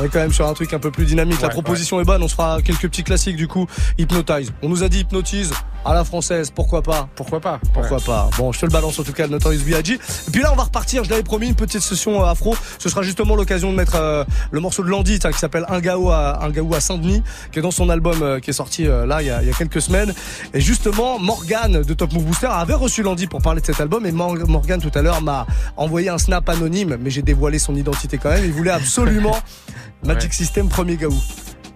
[0.00, 1.40] On est quand même sur un truc un peu plus dynamique.
[1.40, 2.22] la Ouais, proposition est bonne.
[2.22, 3.66] On se fera quelques petits classiques du coup.
[3.98, 4.52] Hypnotize.
[4.62, 5.52] On nous a dit hypnotise
[5.84, 6.50] à la française.
[6.54, 9.30] Pourquoi pas Pourquoi pas Pourquoi pas Bon, je te le balance en tout cas, le
[9.32, 9.94] Notorious B.I.G.
[9.94, 11.04] Et puis là, on va repartir.
[11.04, 12.54] Je l'avais promis une petite session euh, afro.
[12.78, 15.80] Ce sera justement l'occasion de mettre euh, le morceau de Landit hein, qui s'appelle Un
[15.80, 18.86] gaou à un gaou à Saint-Denis, qui est dans son album euh, qui est sorti
[18.86, 20.12] euh, là il y, a, il y a quelques semaines.
[20.54, 24.06] Et justement, Morgan de Top Move Booster avait reçu Landit pour parler de cet album.
[24.06, 27.74] Et Mor- Morgan tout à l'heure m'a envoyé un snap anonyme, mais j'ai dévoilé son
[27.74, 28.44] identité quand même.
[28.44, 29.36] Il voulait absolument
[30.04, 30.36] Magic Ouais.
[30.36, 31.14] System premier gaou.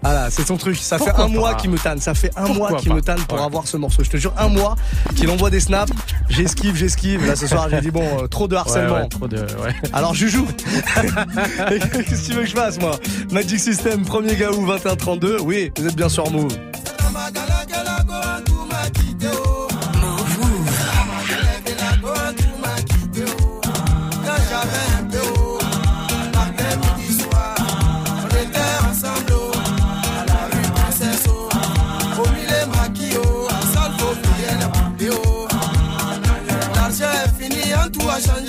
[0.02, 0.76] Voilà, c'est son truc.
[0.76, 2.00] Ça fait un mois qu'il me tanne.
[2.00, 3.44] Ça fait un Pourquoi mois qu'il me tanne pour Ouais.
[3.44, 4.04] avoir ce morceau.
[4.04, 4.76] Je te jure, un mois
[5.16, 5.92] qu'il envoie des snaps.
[6.28, 7.26] J'esquive, j'esquive.
[7.26, 8.94] Là, ce soir, j'ai dit bon, euh, trop de harcèlement.
[8.94, 9.44] Ouais, ouais, trop de.
[9.92, 10.42] Alors, Juju,
[10.94, 12.92] qu'est-ce que tu veux que je fasse, moi?
[13.32, 15.38] Magic System, premier gaou, 21-32.
[15.42, 16.56] Oui, vous êtes bien sur Move.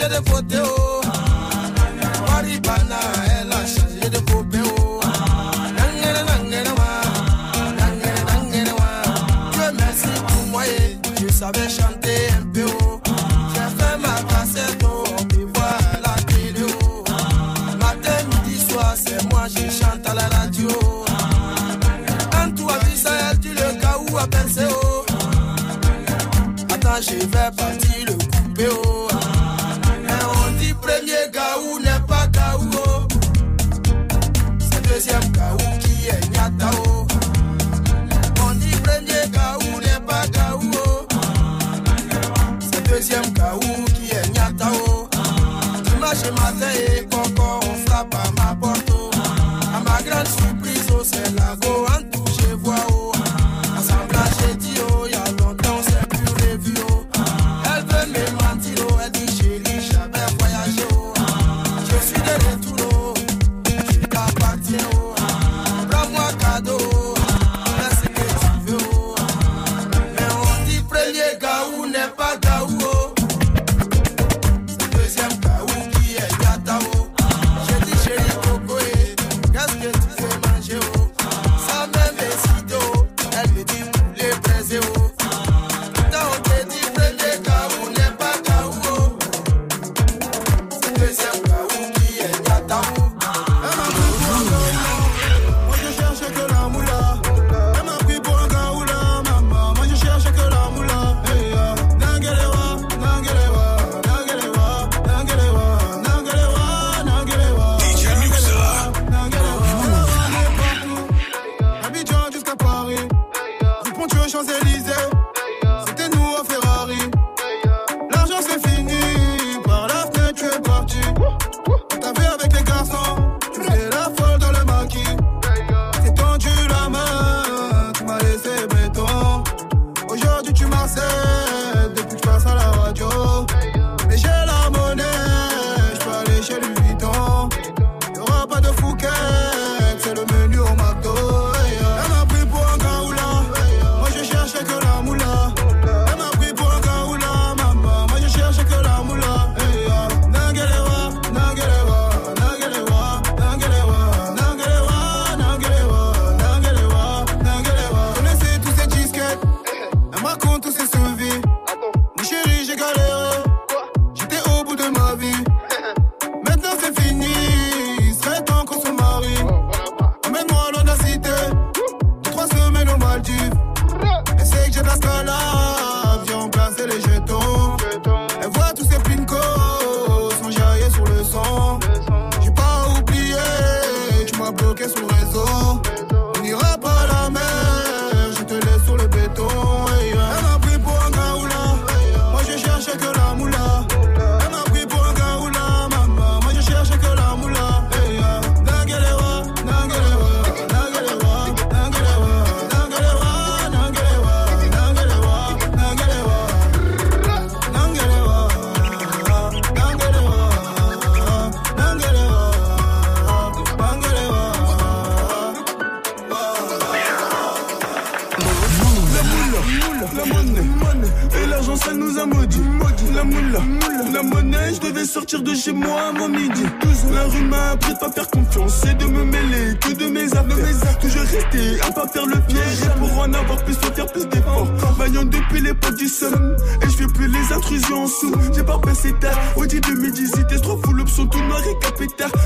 [0.10, 1.02] de ko te o
[2.28, 3.60] wari banna ɛ e la
[4.14, 5.02] de ko bɛn o
[5.78, 6.74] nangɛnɛ nangɛnɛ
[9.80, 12.72] merci pour moi e, je savais chanter un peu
[13.54, 15.04] j'ai fait ma cassette o
[15.38, 17.04] et voir la télé o.
[17.82, 20.70] Matin midi soir c'est moi je chante à la radio.
[22.32, 25.06] Quand tu as vu ça tu le cas où à penser o.
[26.74, 27.37] Attends je vais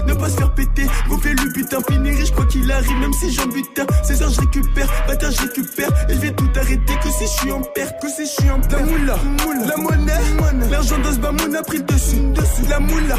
[0.07, 0.87] Ne pas se faire péter.
[1.09, 2.97] Gonfler le butin, finir riche quoi qu'il arrive.
[2.99, 3.43] Même si j'en.
[4.03, 4.87] C'est ça, je récupère.
[5.07, 5.70] Bâtard, je récupère.
[8.01, 8.47] Que si je.
[8.47, 9.15] La moula,
[9.67, 10.69] la monnaie.
[10.71, 12.17] L'argent de ce a pris le dessus.
[12.33, 12.69] dessus.
[12.69, 13.15] La moula,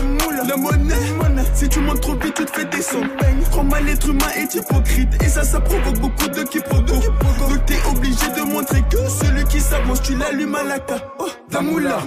[0.48, 1.44] la monnaie.
[1.54, 3.06] Si tu montes trop vite, tu te fais descendre.
[3.50, 5.22] Trop mal, l'être humain est hypocrite.
[5.22, 7.02] Et ça, ça provoque beaucoup de quiproquos.
[7.40, 10.96] Donc t'es obligé de montrer que celui qui s'avance, tu l'allumes à la ca.
[11.18, 11.98] Oh, la moula,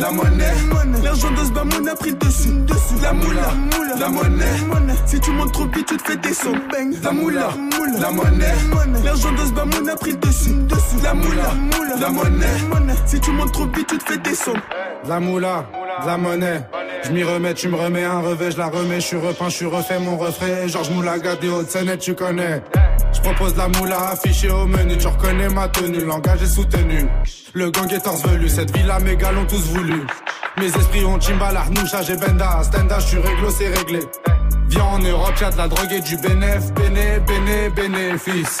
[0.00, 0.54] la monnaie.
[1.02, 2.48] L'argent de ce bas, mon a pris le dessus.
[2.64, 3.02] dessus.
[3.02, 3.52] La moula,
[3.98, 4.94] la monnaie.
[5.06, 6.58] Si tu montes trop vite, tu te fais descendre.
[7.02, 7.50] La moula,
[8.00, 8.54] la monnaie.
[9.04, 10.54] L'argent de ce a pris le dessus.
[10.68, 11.02] dessus.
[11.02, 11.54] La moula,
[12.00, 12.94] la monnaie.
[13.06, 14.60] Si tu montes trop vite, tu te fais descendre.
[15.04, 15.66] De la moula,
[16.06, 16.62] la monnaie.
[17.04, 19.56] Je m'y remets, tu me remets un revêt, je la remets, je suis repeint, je
[19.56, 20.68] suis refait mon refrain.
[20.68, 22.62] Georges Moulaga des Hauts-de-Seine, tu connais.
[23.12, 27.06] Je propose la moula affichée au menu, tu reconnais ma tenue, le langage est soutenu.
[27.54, 30.06] Le gang est torse velu, cette villa mes gars l'ont tous voulu.
[30.58, 34.00] Mes esprits ont Chimbala, Noucha, j'ai Benda, Stenda, je suis réglo, c'est réglé.
[34.68, 38.60] Viens en Europe, y'a de la drogue et du bénéf, béné, béné, bénéfice.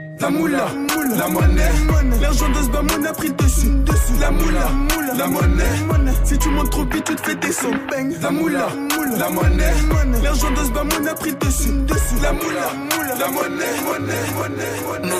[0.21, 0.67] La moula,
[1.17, 1.71] la monnaie.
[2.21, 3.69] L'argent de ce a pris le dessus.
[3.69, 4.13] dessus.
[4.19, 4.69] La moula,
[5.17, 6.13] la monnaie.
[6.23, 7.77] Si tu montes trop vite, tu te fais descendre.
[8.21, 8.67] La moula,
[9.17, 9.73] la monnaie.
[10.21, 11.73] L'argent de ce a pris le dessus.
[12.21, 12.71] La moula,
[13.17, 13.65] la monnaie.
[13.83, 15.11] monnaie, monnaie,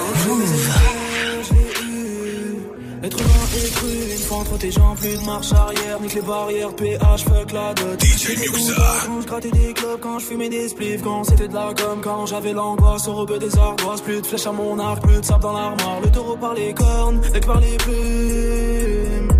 [3.03, 7.23] Être humain est cru, entre tes jambes, plus de marche arrière, nique les barrières, PH,
[7.23, 8.01] fuck la dot.
[8.01, 8.73] DJ Muxa.
[9.05, 12.01] Quand je grattais des clubs, quand je fumais des spliffs, quand c'était de la gomme,
[12.01, 15.25] quand j'avais l'angoisse, au rebeu des ardoises, plus de flèches à mon arc, plus de
[15.25, 19.31] sable dans l'armoire, le taureau par les cornes, et par les plumes.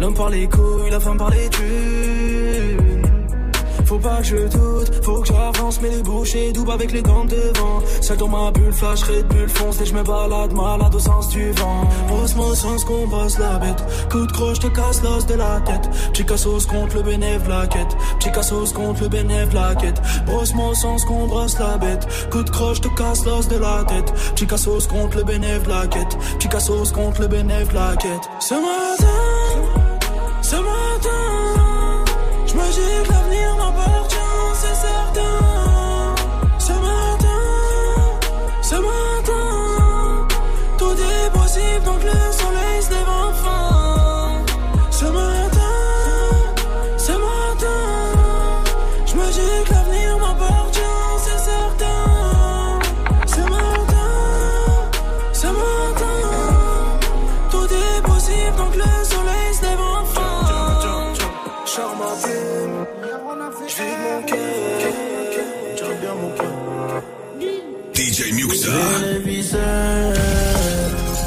[0.00, 2.03] L'homme par les couilles, la femme par les thunes.
[3.86, 7.24] Faut pas que je doute, faut que j'avance, mais les bouchées doubles avec les dents
[7.24, 7.82] devant.
[8.00, 11.28] Seul dans ma bulle, flash, red bulle, fonce, et je me balade malade au sens
[11.28, 11.88] du vent.
[12.08, 13.84] Brosse mon sens qu'on brosse la bête.
[14.10, 15.88] Coup de croche, te casse l'os de la tête.
[16.12, 17.96] Petit cassos contre le bénéf, la quête.
[18.18, 18.32] Petit
[18.72, 20.00] contre le bénéf, la quête.
[20.26, 22.06] Brosse mon sens qu'on brosse la bête.
[22.30, 24.12] Coup de croche, te casse l'os de la tête.
[24.34, 26.16] Petit cassos contre le bénéf, la quête.
[26.38, 28.28] Petit contre le bénéf, la quête.
[28.40, 29.04] Ce matin,
[30.42, 32.04] ce matin,
[32.46, 33.53] je me l'avenir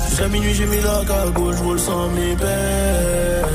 [0.07, 3.49] Jusqu'à minuit, j'ai mis la cagoule, je roule sans mes pères.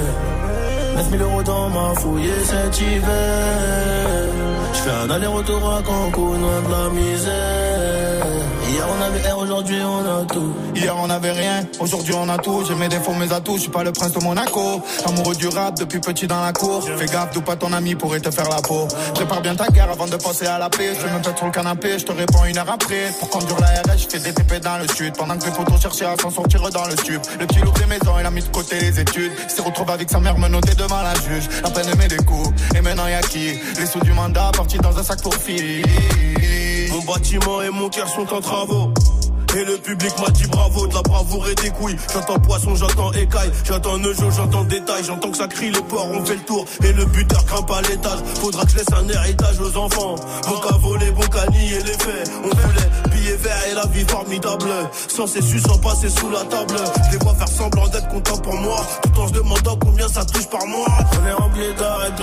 [0.97, 4.29] 9000 euros dans ma fouille cet hiver.
[4.73, 7.62] Je fais un aller-retour à Cancun, loin de la misère.
[8.73, 10.55] Hier on avait R, aujourd'hui on a tout.
[10.75, 12.65] Hier on avait rien, aujourd'hui on a tout.
[12.67, 14.81] J'ai mes défauts, mes atouts, je suis pas le prince de Monaco.
[15.05, 16.83] Amoureux du rap depuis petit dans la cour.
[16.83, 18.89] Fais gaffe, d'où pas ton ami pourrait te faire la peau.
[19.15, 20.95] Prépare bien ta guerre avant de penser à la paix.
[20.99, 23.13] Je me pète sur le canapé, je te réponds une heure après.
[23.21, 25.19] Pour conduire la RS, je fais des TP dans le sud.
[25.19, 27.21] Pendant que les photos cherchaient à s'en sortir dans le tube.
[27.39, 29.33] Le petit loup des maisons, il a mis de côté les études.
[29.45, 31.47] Il s'est retrouvé avec sa mère menottée devant la juge.
[31.63, 33.53] La peine met des coups, et maintenant y'a qui?
[33.79, 35.83] Les sous du mandat partis dans un sac pour filles.
[36.93, 38.93] Mon bâtiment et mon cœur sont en travaux.
[39.57, 41.97] Et le public m'a dit bravo, de la bravoure et des couilles.
[42.13, 46.25] J'entends poisson, j'entends écaille, j'entends neujo, j'entends détail, j'entends que ça crie, les porcs on
[46.25, 46.65] fait le tour.
[46.85, 50.17] Et le buteur grimpe à l'étage, faudra que je laisse un héritage aux enfants.
[50.49, 52.31] Bon qu'à voler, bon qu'à les faits.
[52.45, 54.71] On voulait billets verts et la vie formidable.
[55.09, 56.75] Sans ces su, sans passer sous la table.
[57.07, 58.85] Je les vois faire semblant d'être contents pour moi.
[59.03, 60.87] Tout en se demandant combien ça touche par mois.
[61.23, 62.23] On est rempli d'arrêt de.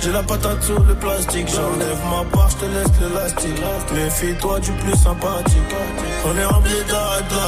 [0.00, 1.48] J'ai la patate sur le plastique.
[1.48, 3.62] J'enlève ma part, je te laisse l'élastique.
[3.94, 5.74] Méfie-toi du plus sympathique.
[6.26, 7.40] On est rempli d'arrêt de.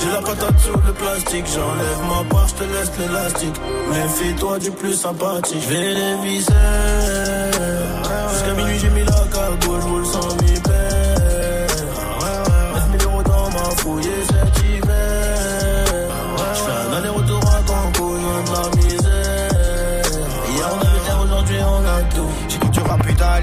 [0.00, 1.46] J'ai la patate sur le plastique.
[1.54, 3.60] J'enlève ma part, je te laisse l'élastique.
[3.90, 5.62] Méfie-toi du plus sympathique.
[5.62, 6.52] Je vais les visser.
[8.32, 9.80] Jusqu'à minuit, j'ai mis la cagoule.
[9.80, 10.63] Je roule sans mi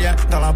[0.01, 0.53] italiens dans la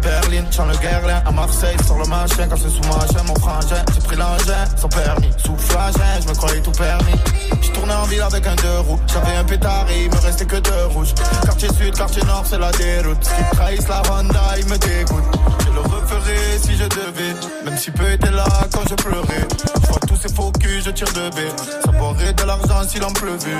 [0.50, 1.22] chant le guerlin.
[1.24, 3.82] À Marseille, sur le machin, quand c'est sous machin, mon frangin.
[3.94, 7.18] J'ai pris l'engin, sans permis, sous flagin, je me croyais tout permis.
[7.62, 10.46] J'ai tourné en ville avec un deux roues, j'avais un pétard et il me restait
[10.46, 11.14] que deux rouges.
[11.44, 13.22] Quartier sud, quartier nord, c'est la déroute.
[13.22, 15.24] Ce qui trahissent la Honda, il me dégoûte.
[15.60, 17.34] Je le referais si je devais,
[17.64, 19.48] même si peu était là quand je pleurais.
[19.82, 21.52] Je vois tous ces faux culs, je tire de baie.
[21.84, 23.50] Ça pourrait de l'argent s'il en pleuvait.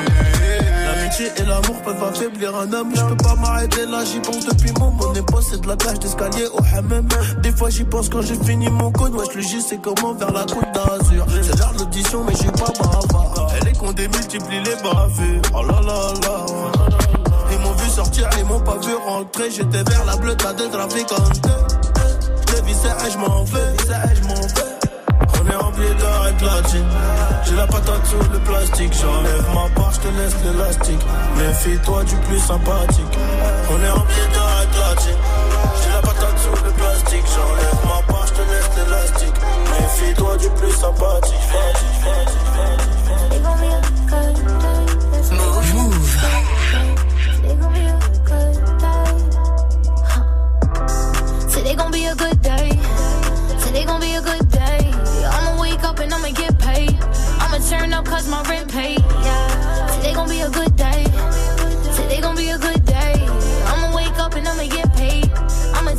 [0.84, 2.92] L'amitié et l'amour peuvent affaiblir un homme.
[2.94, 5.98] Je peux pas m'arrêter là, j'y pense depuis mon mon épaule, c'est de la cage
[5.98, 7.06] d'escalier au hammam.
[7.42, 9.14] Des fois j'y pense quand j'ai fini mon code.
[9.14, 11.26] Wesh, le J, c'est comment vers la côte d'Azur.
[11.42, 13.48] C'est l'heure de l'audition, mais j'ai pas bavard.
[13.60, 15.42] Elle est qu'on démultiplie les bavures.
[15.54, 16.46] Oh là là là.
[17.52, 19.50] Ils m'ont vu sortir, ils m'ont pas vu rentrer.
[19.50, 21.40] J'étais vers la bleue, t'as des trafiquantes.
[22.48, 23.76] Je visais, je m'en vais.
[24.14, 24.76] Je m'en vais.
[25.40, 26.86] On est rempli d'or et platine.
[27.44, 28.92] J'ai la patate sous le plastique.
[28.92, 31.06] J'enlève ma part, je te laisse l'élastique.
[31.38, 33.18] Méfie-toi du plus sympathique.
[33.70, 35.20] On est rempli d'or et platine.
[35.82, 37.24] J'ai la patate sous le plastique.
[37.34, 39.38] J'enlève ma part, je te laisse l'élastique.
[39.72, 41.34] Méfie-toi du plus sympathique.
[45.32, 45.74] Move.
[45.74, 46.12] Move.
[51.52, 52.70] Today gon' be a good day.
[53.64, 54.92] Today gon' be a good day.
[55.34, 56.96] I'ma wake up and I'ma get paid.
[57.40, 59.00] I'ma turn up cause my rent paid.
[59.00, 59.96] Yeah.
[59.96, 61.04] Today gon' be a good day.
[61.96, 63.15] Today gon' be a good day.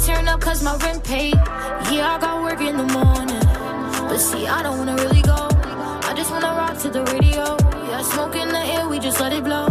[0.05, 1.35] Turn up cause my rent paid.
[1.91, 3.41] Yeah, I got work in the morning.
[4.07, 5.35] But see, I don't wanna really go.
[6.09, 7.57] I just wanna rock to the radio.
[7.89, 9.67] Yeah, smoke in the air, we just let it blow.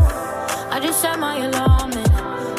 [0.70, 2.08] I just set my alarm and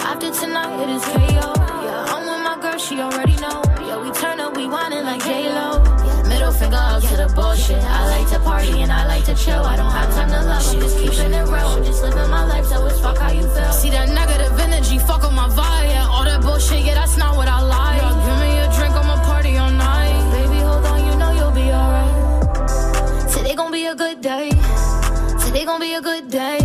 [0.01, 1.53] after tonight it is KO.
[1.85, 3.61] Yeah, I'm with my girl, she already know.
[3.85, 5.83] Yeah, we turn up, we whining like J-Lo.
[6.27, 7.83] Middle finger up to the bullshit.
[7.83, 9.63] I like to party and I like to chill.
[9.63, 11.67] I don't have time to love, I'm just keeping it real.
[11.75, 13.71] I'm just living my life, so it's fuck how you feel.
[13.71, 15.89] See that negative energy, fuck on my vibe.
[15.89, 16.06] Yeah,
[16.47, 18.01] bullshit, yeah, that's not what I like.
[18.01, 20.15] Yeah, give me a drink, I'ma party all night.
[20.35, 23.31] Baby, hold on, you know you'll be alright.
[23.33, 24.49] Today gon' be a good day.
[25.43, 26.59] Today gon' be a good day.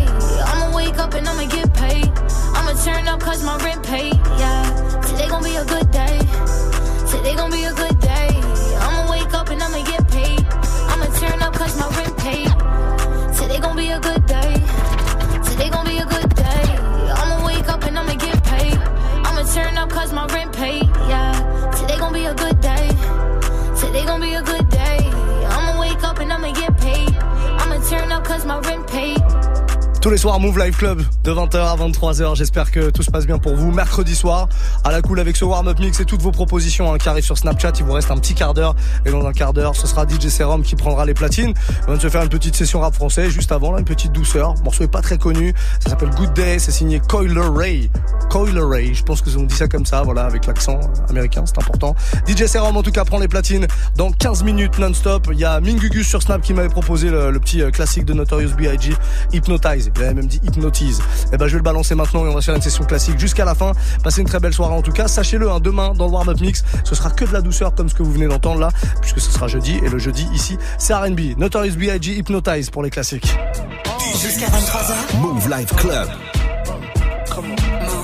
[0.51, 2.09] I'ma wake up and I'ma get paid.
[2.59, 4.15] I'ma turn up cause my rent paid.
[4.43, 4.63] Yeah.
[5.09, 6.17] Today gon' be a good day.
[7.13, 8.31] Today gon' be a good day.
[8.85, 10.45] I'ma wake up and I'ma get paid.
[10.93, 12.53] I'ma turn up cause my rent paid.
[13.39, 14.53] Today gon' be a good day.
[15.49, 16.32] Today gon' be a good day.
[20.03, 20.89] Cause my rent paid.
[21.09, 21.71] Yeah.
[21.79, 22.89] Today gon' be a good day.
[23.81, 24.62] Today gon' be a good
[30.03, 32.35] Tous les soirs, Move Live Club de 20h à 23h.
[32.35, 33.71] J'espère que tout se passe bien pour vous.
[33.71, 34.49] Mercredi soir,
[34.83, 37.39] à la cool avec ce warm-up mix et toutes vos propositions hein, qui arrivent sur
[37.39, 37.75] Snapchat.
[37.79, 38.75] Il vous reste un petit quart d'heure.
[39.07, 41.55] Et dans un quart d'heure, ce sera DJ Serum qui prendra les platines.
[41.87, 43.31] On va se faire une petite session rap français.
[43.31, 44.57] Juste avant, là, une petite douceur.
[44.65, 45.55] Morceau est pas très connu.
[45.79, 46.59] Ça s'appelle Good Day.
[46.59, 47.89] C'est signé Coiler Ray.
[48.29, 48.95] Coiler Ray.
[48.95, 50.81] Je pense que on dit ça comme ça, voilà, avec l'accent
[51.11, 51.45] américain.
[51.47, 51.95] C'est important.
[52.27, 55.29] DJ Serum, en tout cas, prend les platines dans 15 minutes non-stop.
[55.31, 58.15] Il y a Mingugus sur Snap qui m'avait proposé le, le petit euh, classique de
[58.15, 58.95] Notorious B.I.G.
[59.33, 59.92] Hypnotize.
[59.97, 61.01] Il avait même dit Hypnotise.
[61.33, 63.19] Et ben, je vais le balancer maintenant et on va se faire une session classique
[63.19, 63.73] jusqu'à la fin.
[64.03, 65.09] Passez une très belle soirée en tout cas.
[65.09, 67.95] Sachez-le, hein, demain, dans le warm-up mix, ce sera que de la douceur comme ce
[67.95, 68.71] que vous venez d'entendre là,
[69.01, 69.81] puisque ce sera jeudi.
[69.85, 71.39] Et le jeudi, ici, c'est R&B.
[71.39, 72.13] Notorious B.I.G.
[72.13, 73.37] Hypnotize pour les classiques.
[74.21, 75.17] Jusqu'à 23h.
[75.21, 76.09] Move Life Club.
[77.37, 78.02] Move.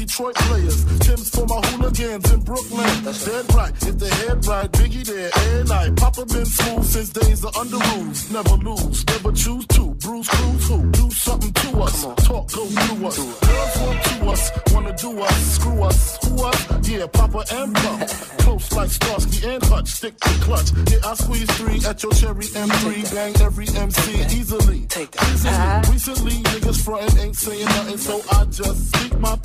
[0.00, 0.82] Detroit players.
[1.00, 3.04] Tim's for my hooligans in Brooklyn.
[3.04, 3.70] That's Dead right.
[3.86, 5.30] If the head right, Biggie there.
[5.36, 5.96] Every night.
[5.96, 8.30] Papa been smooth since days of under rules.
[8.30, 9.06] Never lose.
[9.06, 9.90] Never choose to.
[10.00, 10.90] Bruce Cruz who?
[10.92, 12.02] Do something to us.
[12.24, 13.18] Talk go through us.
[13.18, 14.50] Girls want to us.
[14.72, 15.36] Wanna do us.
[15.54, 16.18] Screw us.
[16.24, 16.88] Who us?
[16.88, 18.08] Yeah, Papa and Pump.
[18.40, 19.88] Close like Starsky and Hutch.
[19.88, 20.70] Stick to clutch.
[20.90, 23.14] Yeah, I squeeze three at your cherry M3.
[23.14, 24.86] Bang every MC easily.
[24.96, 25.92] Easily.
[25.92, 29.36] Recently, niggas frontin' ain't saying nothing, so I just speak my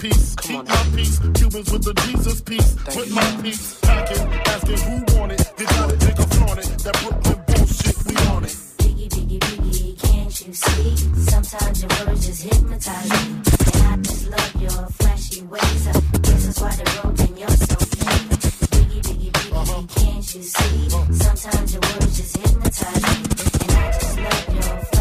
[0.46, 0.58] peace.
[0.58, 1.20] Keep my peace.
[1.20, 2.76] Cubans with the Jesus peace.
[2.96, 3.80] With my peace.
[3.82, 5.54] Packing, asking who want it.
[5.58, 6.66] You got it, nigga, flaunt it.
[6.84, 8.56] That Brooklyn bullshit, we on it.
[8.78, 10.96] Biggie, biggie, biggie, can't you see?
[11.32, 13.18] Sometimes your words just hypnotize me.
[13.74, 15.88] And I just love your flashy ways.
[15.88, 18.30] Uh, I guess that's why they're broken, you're so mean.
[18.76, 19.84] Biggie, biggie, biggie, uh-huh.
[19.96, 20.90] can't you see?
[20.90, 23.16] Sometimes your words just hypnotize me.
[23.62, 24.95] And I just love your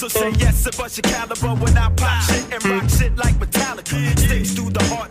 [0.00, 3.34] So say yes to bust your caliber when I pop shit and rock shit like
[3.34, 4.18] Metallica.
[4.18, 5.09] Sticks through the heart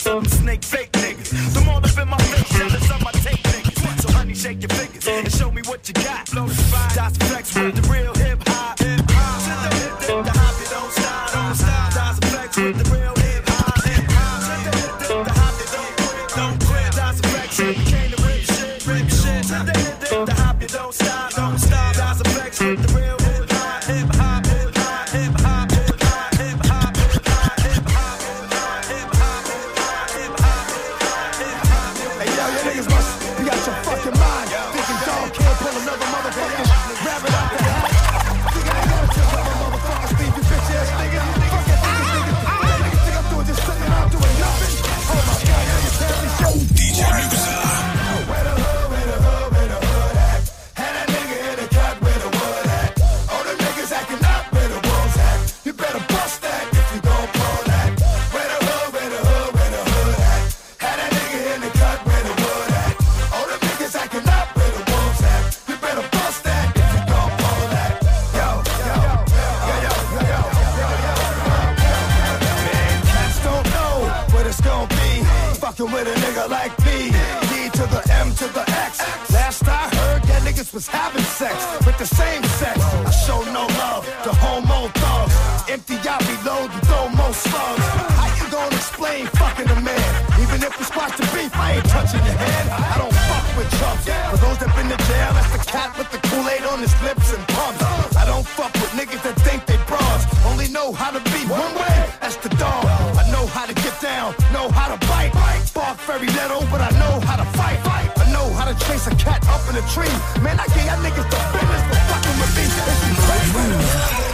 [104.52, 105.32] know how to bite.
[105.66, 107.80] Spark very little, but I know how to fight.
[107.86, 110.14] I know how to chase a cat up in a tree.
[110.43, 112.64] Man, I get y'all niggas the business for fucking with me.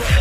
[0.09, 0.14] It's.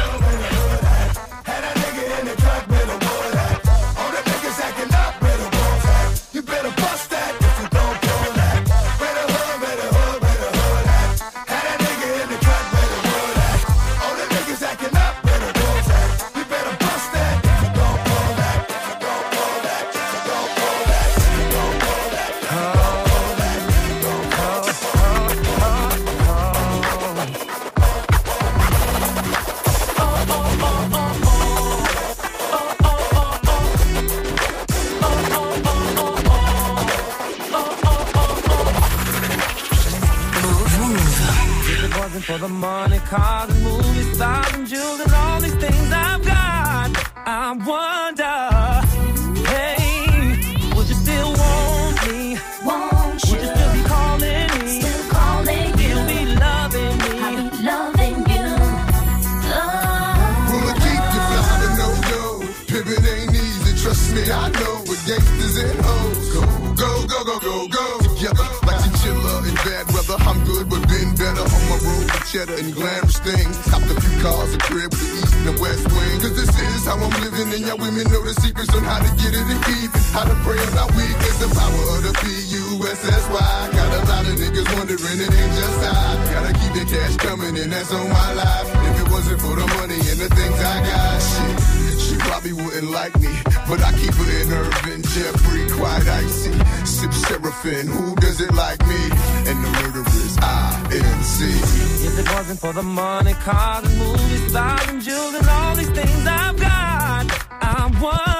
[101.34, 102.06] see.
[102.06, 105.90] If it wasn't for the money, cars, and movies, stars, and jewels, and all these
[105.90, 107.26] things I've got,
[107.60, 108.33] I would.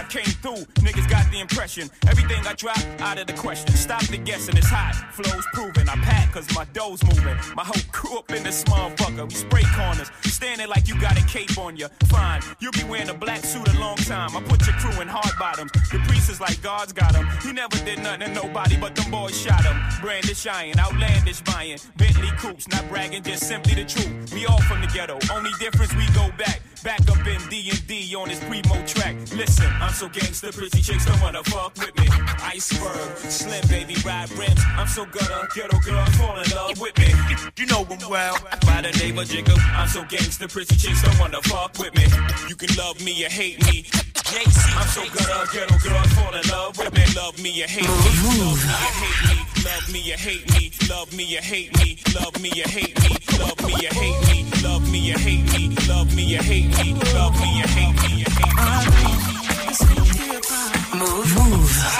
[0.00, 1.90] I came through, niggas got the impression.
[2.08, 3.76] Everything I drop, out of the question.
[3.76, 5.90] Stop the guessing, it's hot, flows proven.
[5.90, 7.36] I pack cause my dough's moving.
[7.54, 9.28] My whole crew up in this motherfucker.
[9.28, 11.88] We spray corners, standing like you got a cape on you.
[12.06, 14.34] Fine, you'll be wearing a black suit a long time.
[14.34, 15.70] I put your crew in hard bottoms.
[15.92, 17.28] The priest is like God's got him.
[17.42, 19.76] He never did nothing to nobody, but them boys shot him.
[20.00, 21.78] Brandish iron, outlandish buying.
[21.98, 24.32] Bentley coops, not bragging, just simply the truth.
[24.32, 26.62] We all from the ghetto, only difference we go back.
[26.82, 29.14] Back up in D&D on this primo track.
[29.34, 32.08] Listen, I'm so gangster, pretty chicks don't wanna fuck with me.
[32.42, 34.60] Iceberg, slim baby, ride rims.
[34.78, 37.12] I'm so gutter, ghetto girl, fall in love with me.
[37.58, 39.54] You know them well, by the name of Jigga.
[39.76, 42.06] I'm so gangster, pretty chicks don't wanna fuck with me.
[42.48, 43.84] You can love me or hate me.
[44.32, 47.04] I'm so gutter, ghetto girls fall in love with me.
[47.14, 47.88] Love me or hate me.
[47.88, 49.59] Love me or hate me.
[49.64, 50.70] Love me or hate me.
[50.88, 51.98] Love me or hate me.
[52.14, 53.16] Love me or hate me.
[53.38, 54.46] Love me or hate me.
[54.62, 55.76] Love me or hate me.
[55.86, 56.94] Love me or hate me.
[57.12, 58.24] Love me or hate me.
[60.98, 61.36] Move.
[61.36, 61.99] Move.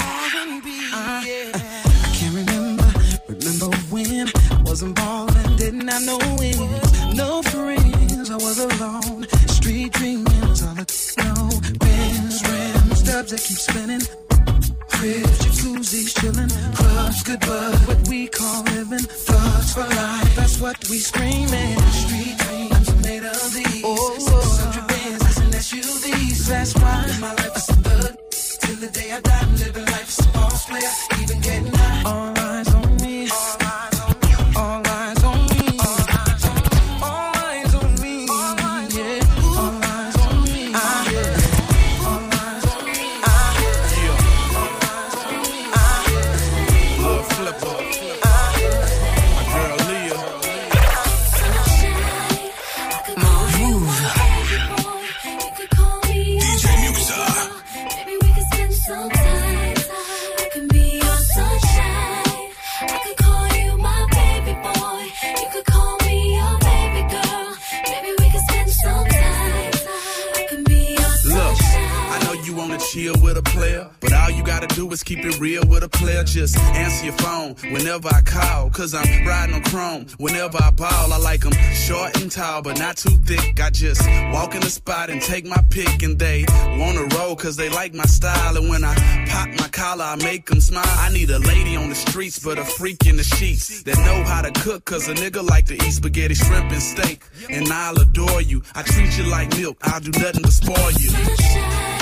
[77.71, 80.07] Whenever I call, cause I'm riding on chrome.
[80.18, 83.61] Whenever I ball, I like them short and tall, but not too thick.
[83.61, 86.45] I just walk in the spot and take my pick, and they
[86.79, 88.57] wanna roll cause they like my style.
[88.57, 88.95] And when I
[89.29, 90.85] pop my collar, I make them smile.
[90.87, 94.25] I need a lady on the streets, but a freak in the sheets that know
[94.25, 97.23] how to cook, cause a nigga like to eat spaghetti, shrimp, and steak.
[97.49, 98.62] And I'll adore you.
[98.75, 101.99] I treat you like milk, I'll do nothing to spoil you.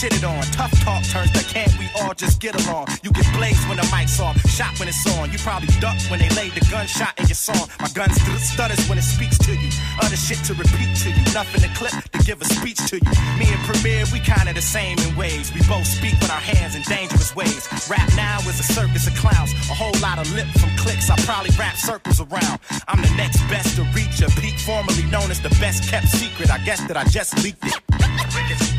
[0.00, 0.42] Pissed on.
[0.56, 2.86] Tough talk turns to can't we all just get along?
[3.02, 5.30] You get blazed when the mic's off, shot when it's on.
[5.30, 7.68] You probably duck when they laid the gunshot in your song.
[7.80, 9.70] My gun st- stutters when it speaks to you.
[10.00, 11.24] Other shit to repeat to you.
[11.34, 13.12] Nothing to clip to give a speech to you.
[13.38, 15.52] Me and Premier, we kinda the same in ways.
[15.52, 17.68] We both speak with our hands in dangerous ways.
[17.88, 19.52] Rap now is a circus of clowns.
[19.68, 21.10] A whole lot of lip from clicks.
[21.10, 22.58] I probably wrap circles around.
[22.88, 26.50] I'm the next best to reach a peak, formerly known as the best kept secret.
[26.50, 28.69] I guess that I just leaked it.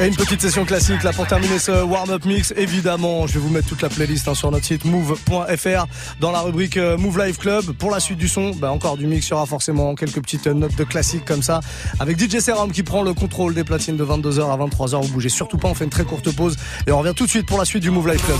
[0.00, 2.52] Et une petite session classique là pour terminer ce warm-up mix.
[2.56, 5.86] Évidemment, je vais vous mettre toute la playlist hein, sur notre site move.fr
[6.18, 7.64] dans la rubrique euh, Move Live Club.
[7.78, 10.48] Pour la suite du son, bah, encore du mix, il y aura forcément quelques petites
[10.48, 11.60] euh, notes de classique comme ça.
[12.00, 15.00] Avec DJ Serum qui prend le contrôle des platines de 22h à 23h.
[15.02, 16.56] Vous bougez surtout pas, on fait une très courte pause
[16.88, 18.38] et on revient tout de suite pour la suite du Move Live Club.